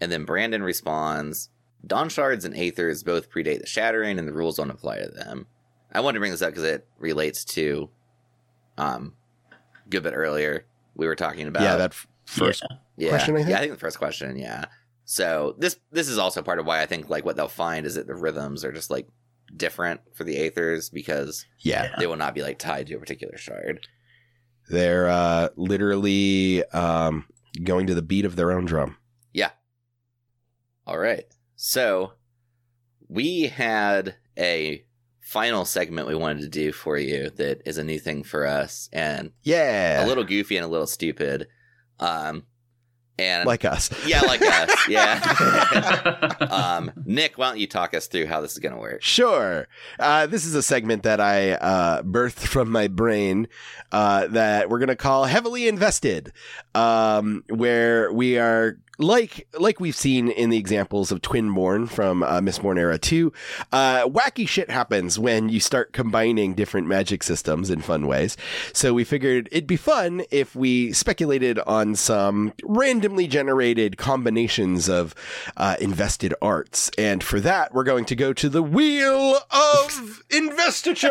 [0.00, 1.48] And then Brandon responds,
[1.86, 5.46] Dawn shards and Aethers both predate the shattering and the rules don't apply to them.
[5.92, 7.88] I wanted to bring this up because it relates to
[8.76, 9.14] um
[9.50, 12.66] a good bit earlier we were talking about yeah, that f- first.
[12.96, 13.08] yeah.
[13.08, 13.50] question, I think?
[13.50, 14.66] Yeah, I think the first question, yeah.
[15.06, 17.94] So this this is also part of why I think like what they'll find is
[17.94, 19.08] that the rhythms are just like
[19.56, 23.38] different for the Aethers because Yeah, they will not be like tied to a particular
[23.38, 23.88] shard.
[24.68, 27.26] They're uh, literally um,
[27.64, 28.96] going to the beat of their own drum.
[29.32, 29.50] Yeah.
[30.86, 31.24] All right.
[31.56, 32.12] So
[33.08, 34.84] we had a
[35.20, 38.88] final segment we wanted to do for you that is a new thing for us
[38.92, 41.48] and Yeah, a little goofy and a little stupid.
[42.00, 42.44] Um
[43.18, 43.90] and like us.
[44.06, 44.88] yeah, like us.
[44.88, 46.34] Yeah.
[46.50, 49.02] um Nick, why don't you talk us through how this is going to work?
[49.02, 49.66] Sure.
[49.98, 53.48] Uh, this is a segment that I uh, birthed from my brain
[53.92, 56.32] uh, that we're going to call Heavily Invested,
[56.74, 58.78] um, where we are.
[58.98, 63.32] Like like we've seen in the examples of Twin Twinborn from uh, Mistborn Era 2,
[63.72, 68.36] uh, wacky shit happens when you start combining different magic systems in fun ways.
[68.72, 75.14] So we figured it'd be fun if we speculated on some randomly generated combinations of
[75.56, 76.90] uh, invested arts.
[76.98, 81.08] And for that, we're going to go to the Wheel of Investiture.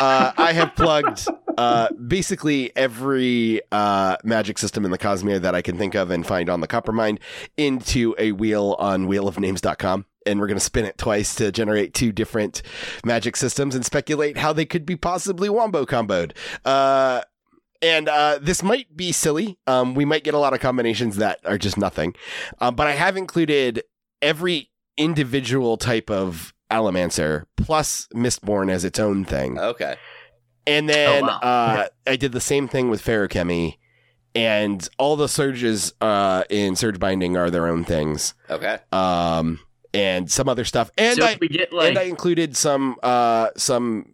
[0.00, 5.62] uh, I have plugged uh, basically every uh, magic system in the Cosmere that I
[5.62, 7.18] can think of and find on the Coppermind
[7.58, 10.06] into a wheel on wheelofnames.com.
[10.26, 12.62] And we're going to spin it twice to generate two different
[13.04, 16.32] magic systems and speculate how they could be possibly wombo comboed.
[16.64, 17.20] Uh,
[17.82, 19.58] and uh, this might be silly.
[19.66, 22.14] Um, we might get a lot of combinations that are just nothing.
[22.58, 23.82] Um, but I have included
[24.22, 29.58] every individual type of Allomancer plus Mistborn as its own thing.
[29.58, 29.96] Okay.
[30.66, 31.38] And then Oh, wow.
[31.42, 33.76] uh, I did the same thing with Ferrochemy.
[34.34, 38.34] And all the surges uh, in Surge Binding are their own things.
[38.50, 38.78] Okay.
[38.90, 39.60] Um,
[39.92, 40.90] and some other stuff.
[40.98, 44.12] And so I we get like and I included some uh some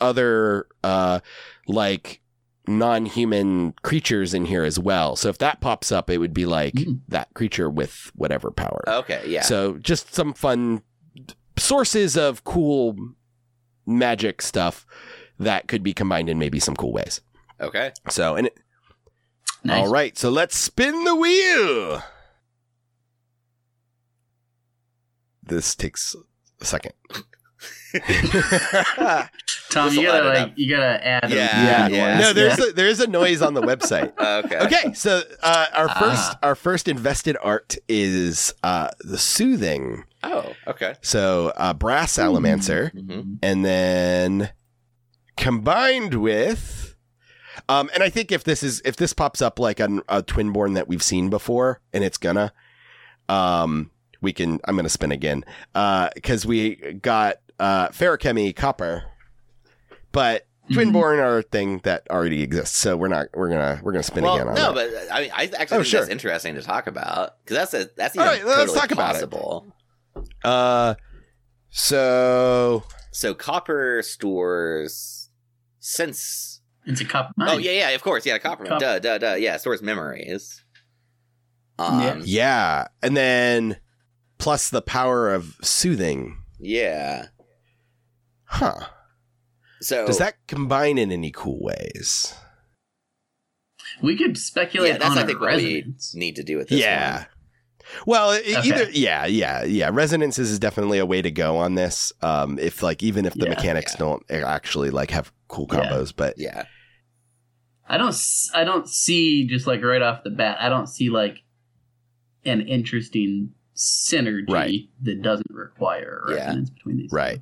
[0.00, 1.20] other uh
[1.68, 2.20] like
[2.66, 5.14] non-human creatures in here as well.
[5.14, 7.00] So if that pops up, it would be like Mm.
[7.08, 8.82] that creature with whatever power.
[8.88, 9.42] Okay, yeah.
[9.42, 10.82] So just some fun
[11.56, 12.96] sources of cool
[13.86, 14.84] magic stuff
[15.38, 17.20] that could be combined in maybe some cool ways.
[17.60, 17.92] okay.
[18.10, 18.58] So and it,
[19.66, 19.84] nice.
[19.86, 22.02] all right, so let's spin the wheel.
[25.42, 26.14] This takes
[26.60, 26.92] a second.
[29.70, 31.24] Tom, you gotta like you gotta add.
[31.30, 32.18] a Yeah, yeah.
[32.20, 32.66] no, there's Yeah.
[32.66, 34.12] a, there is a noise on the website.
[34.46, 34.58] Okay.
[34.58, 35.98] Okay, so uh, our Ah.
[35.98, 40.04] first our first invested art is uh, the soothing.
[40.22, 40.94] Oh, okay.
[41.00, 43.38] So uh, brass allomancer, Mhm.
[43.42, 44.50] and then
[45.36, 46.85] combined with,
[47.68, 50.74] um, and I think if this is if this pops up like an, a twinborn
[50.74, 52.52] that we've seen before, and it's gonna,
[53.28, 53.90] um,
[54.20, 54.60] we can.
[54.64, 55.44] I'm gonna spin again,
[55.74, 59.04] uh, because we got uh, ferrochemy copper,
[60.12, 60.46] but.
[60.68, 60.74] Mhm.
[60.90, 63.28] Twinborn are a thing that already exists, so we're not.
[63.34, 64.90] We're gonna we're gonna spin Well, again on no, that.
[65.08, 66.00] but I mean, I actually Oh, think sure.
[66.00, 68.90] that's interesting to talk about because that's a that's All even right, let's totally talk
[68.90, 69.30] about it.
[69.30, 69.66] possible.
[70.42, 70.94] Uh,
[71.70, 72.82] so
[73.12, 75.28] So copper stores
[75.78, 76.55] sense.
[76.86, 77.32] It's a cup.
[77.40, 78.64] Oh yeah, yeah, of course, yeah, copper.
[78.64, 79.34] Cop- Duh, duh, duh.
[79.34, 80.62] Yeah, stores memories.
[81.78, 82.14] Um, Yeah.
[82.16, 82.22] yeah.
[82.24, 83.76] yeah, and then
[84.38, 86.38] plus the power of soothing.
[86.58, 87.26] Yeah.
[88.44, 88.86] Huh?
[89.80, 92.32] So Does that combine in any cool ways?
[94.02, 95.84] We could speculate yeah, that's on I a think what we
[96.14, 97.16] need to do with this yeah.
[97.18, 97.26] one.
[98.06, 98.56] Well, Okay.
[98.68, 99.90] either yeah, yeah, yeah.
[99.92, 102.12] Resonances is definitely a way to go on this.
[102.22, 103.50] Um, if like even if the Yeah.
[103.50, 103.98] mechanics Yeah.
[103.98, 105.80] don't actually like have cool Yeah.
[105.80, 106.64] combos, but Yeah,
[107.88, 108.08] I don't.
[108.08, 110.58] s- I don't see just like right off the bat.
[110.60, 111.42] I don't see like
[112.44, 114.80] an interesting synergy Right.
[115.02, 116.54] that doesn't require a Yeah.
[116.54, 117.10] between these.
[117.10, 117.16] two.
[117.16, 117.40] right.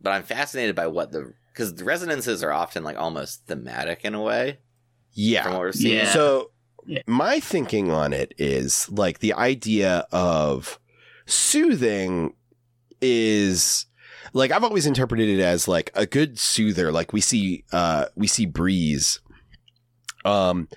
[0.00, 4.14] but I'm fascinated by what the because the resonances are often like almost thematic in
[4.14, 4.58] a way
[5.14, 5.42] Yeah.
[5.44, 5.96] from what we're seeing.
[5.96, 6.12] Yeah.
[6.12, 6.50] So
[6.86, 7.00] Yeah.
[7.08, 10.78] my thinking on it is like the idea of
[11.24, 12.34] soothing
[13.00, 13.85] is
[14.36, 16.92] like I've always interpreted it as like a good soother.
[16.92, 19.20] Like we see uh we see Breeze
[20.24, 20.68] um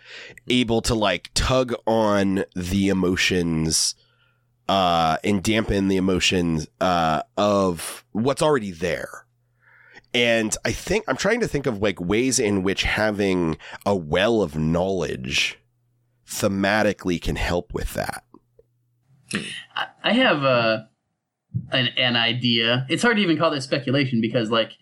[0.47, 3.95] able to like tug on the emotions
[4.69, 9.25] uh and dampen the emotions uh of what's already there.
[10.13, 14.41] And I think I'm trying to think of like ways in which having a well
[14.41, 15.59] of knowledge
[16.25, 18.23] thematically can help with that.
[20.03, 20.89] I, have a
[21.71, 22.85] an, an idea.
[22.89, 24.73] It's hard to even call this speculation because, like,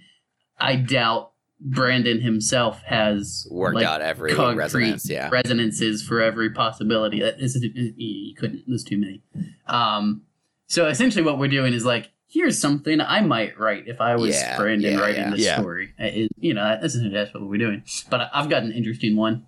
[0.60, 5.30] I doubt Brandon himself has Worked like, out every resonance, yeah.
[5.32, 7.20] resonances for every possibility.
[7.22, 8.64] That is, you couldn't.
[8.68, 9.22] There's too many.
[9.68, 10.24] Um,
[10.68, 14.36] so essentially, what we're doing is like, here's something I might write if I was
[14.36, 15.32] Yeah, Brandon yeah, writing yeah.
[15.32, 15.60] this Yeah.
[15.60, 15.94] story.
[15.98, 17.84] It- you know, that's what we're doing.
[18.10, 19.46] But I've got an interesting one.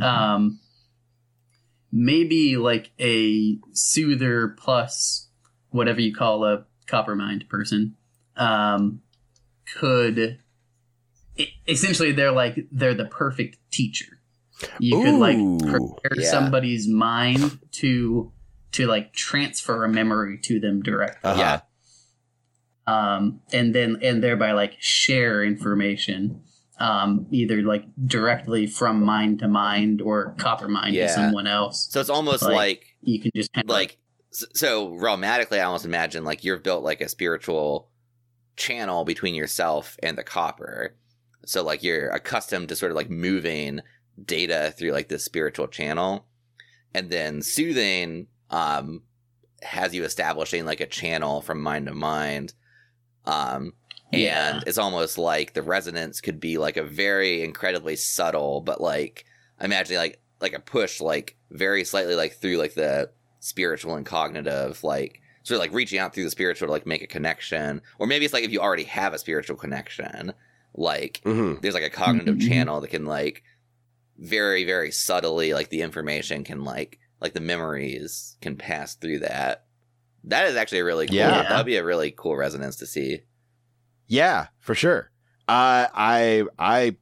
[0.00, 0.58] Um,
[1.92, 5.28] maybe like a soother plus
[5.72, 7.94] whatever you call a copper mind person
[8.36, 9.00] um,
[9.76, 10.38] could
[11.36, 14.18] e- essentially they're like they're the perfect teacher
[14.78, 15.36] you could like
[15.70, 16.30] prepare Yeah.
[16.30, 18.32] somebody's mind to
[18.72, 21.40] to like transfer a memory to them directly Uh-huh.
[21.40, 21.60] Yeah.
[22.86, 26.42] um, and then and thereby like share information
[26.78, 31.06] um, either like directly from mind to mind or copper mind Yeah.
[31.08, 33.96] to someone else So it's almost Like, like you can just kind of like s-
[34.32, 37.88] so realmatically i almost imagine like you've built like a spiritual
[38.56, 40.94] channel between yourself and the copper.
[41.46, 43.80] So like you're accustomed to sort of like moving
[44.22, 46.26] data through like this spiritual channel.
[46.94, 49.02] And then soothing um
[49.62, 52.52] has you establishing like a channel from mind to mind.
[53.24, 53.72] Um
[54.12, 54.56] Yeah.
[54.56, 59.24] and it's almost like the resonance could be like a very incredibly subtle but like
[59.60, 63.10] imagine like like a push like very slightly like through like the
[63.44, 67.02] spiritual and cognitive like sort of like reaching out through the spiritual to like make
[67.02, 70.32] a connection or maybe it's like if you already have a spiritual connection
[70.74, 71.60] like Mhm.
[71.60, 72.48] there's like a cognitive Mhm.
[72.48, 73.42] channel that can like
[74.16, 79.64] very very subtly like the information can like like the memories can pass through that
[80.22, 81.42] that is actually a really cool Yeah.
[81.42, 83.22] that would be a really cool resonance to see
[84.06, 85.10] Yeah, for sure.
[85.48, 86.96] Uh, I I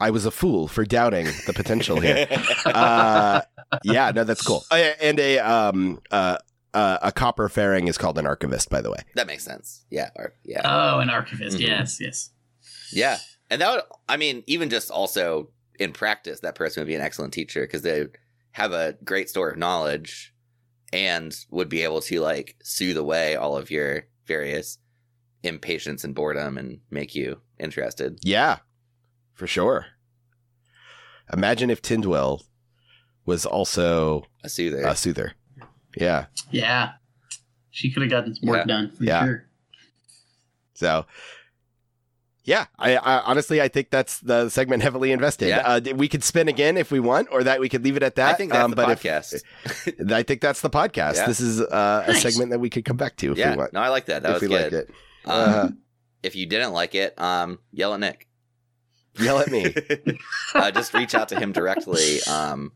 [0.00, 2.26] I was a fool for doubting the potential here.
[2.66, 3.42] uh,
[3.84, 4.64] yeah, no, that's cool.
[4.70, 6.38] Uh, and a um uh,
[6.74, 8.98] uh, a copper Ferring is called an archivist, by the way.
[9.14, 11.66] that makes sense yeah or, yeah oh an archivist Mhm.
[11.68, 12.30] yes yes
[12.92, 13.18] Yeah.
[13.50, 17.02] And that would, I mean, even just also in practice, that person would be an
[17.02, 18.06] excellent teacher because they
[18.52, 20.32] have a great store of knowledge
[20.92, 24.78] and would be able to like soothe away all of your various
[25.42, 28.18] impatience and boredom and make you interested.
[28.22, 28.58] Yeah,
[29.34, 29.86] for sure.
[31.32, 32.42] Imagine if Tindwyl
[33.26, 34.82] was also A soother.
[34.82, 35.32] a soother.
[35.96, 36.26] Yeah.
[36.50, 36.92] yeah
[37.70, 38.64] she could have gotten some work Yeah.
[38.74, 39.24] done for Yeah.
[39.24, 39.44] sure
[40.74, 41.06] So,
[42.44, 45.48] yeah, I, I honestly I think that's the segment heavily invested.
[45.48, 45.60] Yeah.
[45.66, 48.16] Uh, we could spin again if we want, or that we could leave it at
[48.16, 48.34] that.
[48.34, 49.40] I think that's Um, the but if- podcast.
[50.12, 51.14] I think that's the podcast.
[51.16, 51.26] Yeah.
[51.26, 53.52] This is uh, a segment that we could come back to if yeah.
[53.52, 53.72] we want.
[53.72, 54.22] No, I like that.
[54.24, 54.72] That if was we good.
[54.72, 54.90] like it,
[55.24, 55.68] Um, Uh-huh.
[56.22, 58.28] If you didn't like it, um, yell at Nick.
[59.18, 59.74] Yell at me.
[60.54, 62.72] uh, just reach out to him directly um,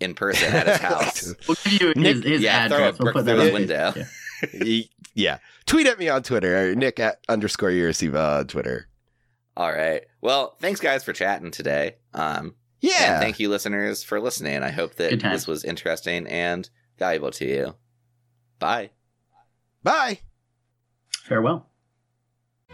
[0.00, 1.34] in person at his house.
[1.48, 3.44] we'll give you Nick- his, his yeah, throw a address we'll brick put through that
[3.44, 3.92] his window.
[3.96, 4.82] Yeah.
[5.14, 8.86] Yeah, tweet at me on Twitter, Nick at underscore Yersiva on Twitter.
[9.56, 10.04] All right.
[10.20, 11.96] Well, thanks guys for chatting today.
[12.14, 14.62] Um, Yeah, And thank you, listeners, for listening.
[14.62, 17.74] I hope that this was interesting and valuable to you.
[18.60, 18.90] Bye.
[19.82, 20.20] bye.
[21.24, 21.68] farewell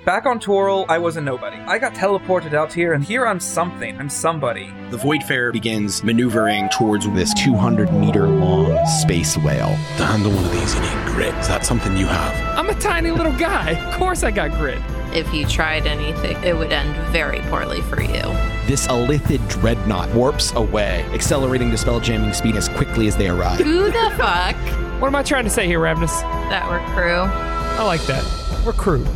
[0.04, 1.56] Back on Toril, I was a nobody.
[1.56, 3.98] I got teleported out here, and here I'm something.
[3.98, 4.66] I'm somebody.
[4.90, 8.78] The Voidfarer begins maneuvering towards this 200 meter long.
[9.00, 9.70] Space whale.
[9.96, 11.34] To handle one of these, you need grit.
[11.36, 12.58] Is that something you have?
[12.58, 13.70] I'm a tiny little guy.
[13.70, 14.82] Of course I got grit.
[15.14, 18.20] If you tried anything, it would end very poorly for you.
[18.66, 23.60] This Illithid dreadnought warps away, accelerating to spell jamming speed as quickly as they arrive.
[23.60, 24.56] Who the fuck?
[25.00, 26.20] What am I trying to say here, Ravnus?
[26.50, 27.22] That we're crew.
[27.22, 28.22] I like that.
[28.66, 29.06] We're crew.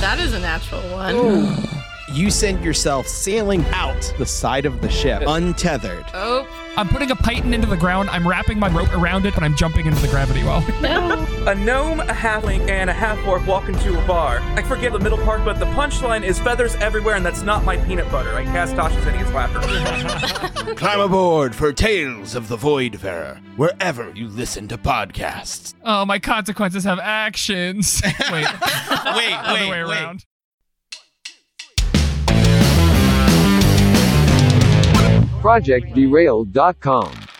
[0.00, 1.75] That is a natural one.
[2.16, 6.06] You send yourself sailing out the side of the ship, untethered.
[6.14, 8.08] Oh, I'm putting a python into the ground.
[8.08, 10.62] I'm wrapping my rope around it, and I'm jumping into the gravity well.
[10.80, 11.26] no.
[11.46, 14.38] A gnome, a halfling, and a half orc walk into a bar.
[14.54, 17.76] I forget the middle part, but the punchline is feathers everywhere, and that's not my
[17.76, 18.34] peanut butter.
[18.34, 20.74] I cast Tasha's hideous laughter.
[20.74, 25.74] Climb aboard for Tales of the Voidfarer, wherever you listen to podcasts.
[25.84, 28.00] oh, my consequences have actions.
[28.02, 28.46] Wait, wait,
[29.04, 30.16] wait, other way
[35.42, 37.35] ProjectDerailed.com.